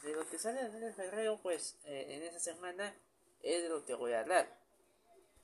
de 0.03 0.13
lo 0.13 0.27
que 0.29 0.39
sale 0.39 0.61
el 0.61 0.71
mes 0.71 0.81
de 0.81 0.93
febrero, 0.93 1.39
pues 1.41 1.77
eh, 1.85 2.07
en 2.09 2.23
esa 2.23 2.39
semana 2.39 2.95
es 3.41 3.63
de 3.63 3.69
lo 3.69 3.85
que 3.85 3.93
voy 3.93 4.13
a 4.13 4.21
hablar. 4.21 4.57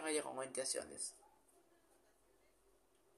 recomendaciones. 0.00 1.14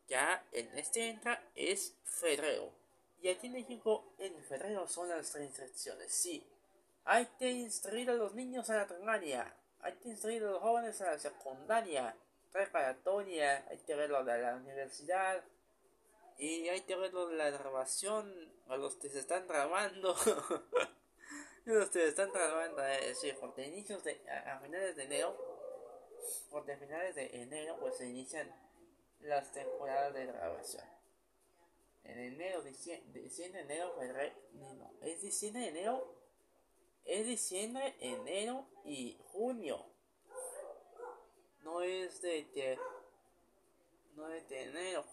Ya 0.08 0.44
en 0.52 0.78
este 0.78 1.08
entra 1.08 1.42
es 1.54 1.94
febrero 2.04 2.70
y 3.22 3.28
aquí 3.28 3.46
en 3.46 3.52
México 3.54 4.12
en 4.18 4.34
febrero 4.44 4.86
son 4.88 5.08
las 5.08 5.32
restricciones 5.34 6.12
sí 6.12 6.44
hay 7.04 7.26
que 7.38 7.50
instruir 7.50 8.10
a 8.10 8.14
los 8.14 8.34
niños 8.34 8.70
a 8.70 8.76
la 8.76 8.86
primaria. 8.86 9.54
Hay 9.80 9.92
que 9.94 10.08
instruir 10.08 10.42
a 10.44 10.52
los 10.52 10.62
jóvenes 10.62 11.00
a 11.02 11.10
la 11.10 11.18
secundaria 11.18 12.16
preparatoria, 12.54 13.66
hay 13.68 13.78
que 13.78 13.96
ver 13.96 14.10
lo 14.10 14.22
de 14.22 14.38
la 14.38 14.54
universidad 14.54 15.42
y 16.38 16.68
hay 16.68 16.82
que 16.82 16.94
ver 16.94 17.12
lo 17.12 17.26
de 17.26 17.34
la 17.34 17.50
grabación 17.50 18.32
a 18.68 18.76
los 18.76 18.94
que 18.94 19.08
se 19.08 19.18
están 19.18 19.48
grabando. 19.48 20.14
los 21.64 21.90
que 21.90 21.98
se 21.98 22.08
están 22.08 22.32
grabando, 22.32 22.80
es 22.84 23.08
decir, 23.08 23.36
porque 23.40 23.66
inicios 23.66 24.04
de, 24.04 24.22
a, 24.30 24.60
finales 24.60 24.94
de 24.94 25.02
enero, 25.02 25.36
porque 26.48 26.74
a 26.74 26.78
finales 26.78 27.16
de 27.16 27.42
enero 27.42 27.76
pues 27.80 27.96
se 27.96 28.06
inician 28.06 28.48
las 29.18 29.50
temporadas 29.50 30.14
de 30.14 30.26
grabación. 30.26 30.84
En 32.04 32.20
enero, 32.20 32.62
diciembre, 32.62 33.20
diciembre 33.20 33.62
enero, 33.62 33.96
febrero, 33.98 34.36
no, 34.52 34.92
es 35.02 35.22
diciembre, 35.22 35.66
enero, 35.66 36.20
es 37.04 37.26
diciembre, 37.26 37.96
enero 37.98 38.68
y 38.84 39.18
junio 39.32 39.93
no 41.64 41.80
es 41.82 42.20
de, 42.20 42.46
que 42.50 42.78
no 44.16 44.28
es 44.28 44.48
de 44.48 44.62
enero, 44.62 45.04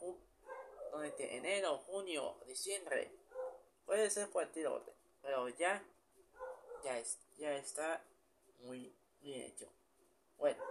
no 0.92 1.04
es 1.04 1.18
de 1.18 1.38
enero, 1.38 1.78
junio, 1.80 2.36
diciembre. 2.46 3.12
Puede 3.86 4.10
ser 4.10 4.30
cualquier 4.30 4.68
otro, 4.68 4.94
pero 5.22 5.50
ya, 5.50 5.84
ya, 6.84 7.00
es, 7.00 7.18
ya 7.38 7.56
está 7.56 8.04
muy 8.60 8.94
bien 9.22 9.42
hecho. 9.42 9.68
Bueno, 10.38 10.64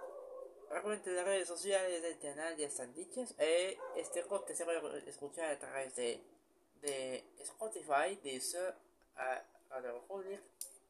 recuerden 0.71 1.17
las 1.17 1.25
redes 1.25 1.49
sociales 1.49 2.03
del 2.03 2.19
canal 2.19 2.57
ya 2.57 2.67
están 2.67 2.95
dichas. 2.95 3.35
Eh, 3.39 3.79
este 3.97 4.23
corte 4.25 4.55
se 4.55 4.65
puede 4.65 5.09
escuchar 5.09 5.51
a 5.51 5.59
través 5.59 5.97
de, 5.97 6.21
de 6.83 7.25
Spotify, 7.41 8.17
Deezer, 8.23 8.75
Radio 9.69 10.03
Public, 10.07 10.41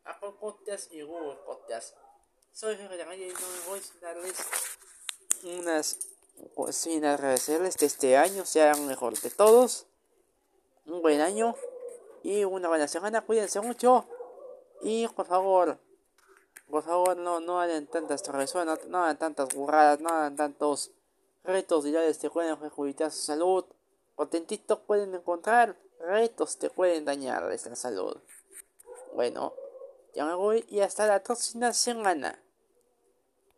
Apple 0.05 0.32
Podcast 0.41 0.93
y 0.93 1.03
Google 1.03 1.36
Podcast. 1.45 1.97
Soy 2.53 2.76
Jorge 2.76 2.97
de 2.97 3.03
y 3.03 3.32
no 3.32 3.49
me 3.49 3.61
voy 3.68 3.80
a 3.80 4.05
darles 4.05 4.69
unas 5.45 5.99
sin 6.70 7.05
agradecerles 7.05 7.76
que 7.76 7.86
este 7.86 8.16
año 8.16 8.45
sea 8.45 8.74
mejor 8.74 9.18
de 9.20 9.30
todos. 9.30 9.86
Un 10.86 11.03
buen 11.03 11.20
año 11.20 11.55
y 12.22 12.45
una 12.45 12.68
buena 12.68 12.88
semana. 12.88 13.20
Cuídense 13.22 13.61
mucho. 13.61 14.07
Y 14.82 15.07
por 15.09 15.26
favor, 15.26 15.78
por 16.68 16.82
favor 16.82 17.16
no, 17.16 17.41
no 17.41 17.61
hagan 17.61 17.86
tantas 17.86 18.22
travesuras, 18.22 18.86
no, 18.86 19.03
hagan 19.03 19.18
tantas 19.18 19.55
burradas, 19.55 20.01
no 20.01 20.09
hagan 20.09 20.36
tantos 20.36 20.91
retos 21.45 21.84
diarios 21.84 22.18
que 22.18 22.30
pueden 22.30 22.57
perjudicar 22.57 23.11
su 23.11 23.22
salud. 23.22 23.64
Contentitos 24.14 24.78
pueden 24.80 25.14
encontrar 25.14 25.76
retos 25.99 26.57
que 26.57 26.70
pueden 26.70 27.05
dañarles 27.05 27.66
la 27.66 27.76
salud. 27.76 28.16
Bueno, 29.14 29.53
ya 30.14 30.24
me 30.24 30.34
voy 30.34 30.64
y 30.68 30.80
hasta 30.80 31.07
la 31.07 31.22
próxima 31.22 31.72
semana. 31.72 32.38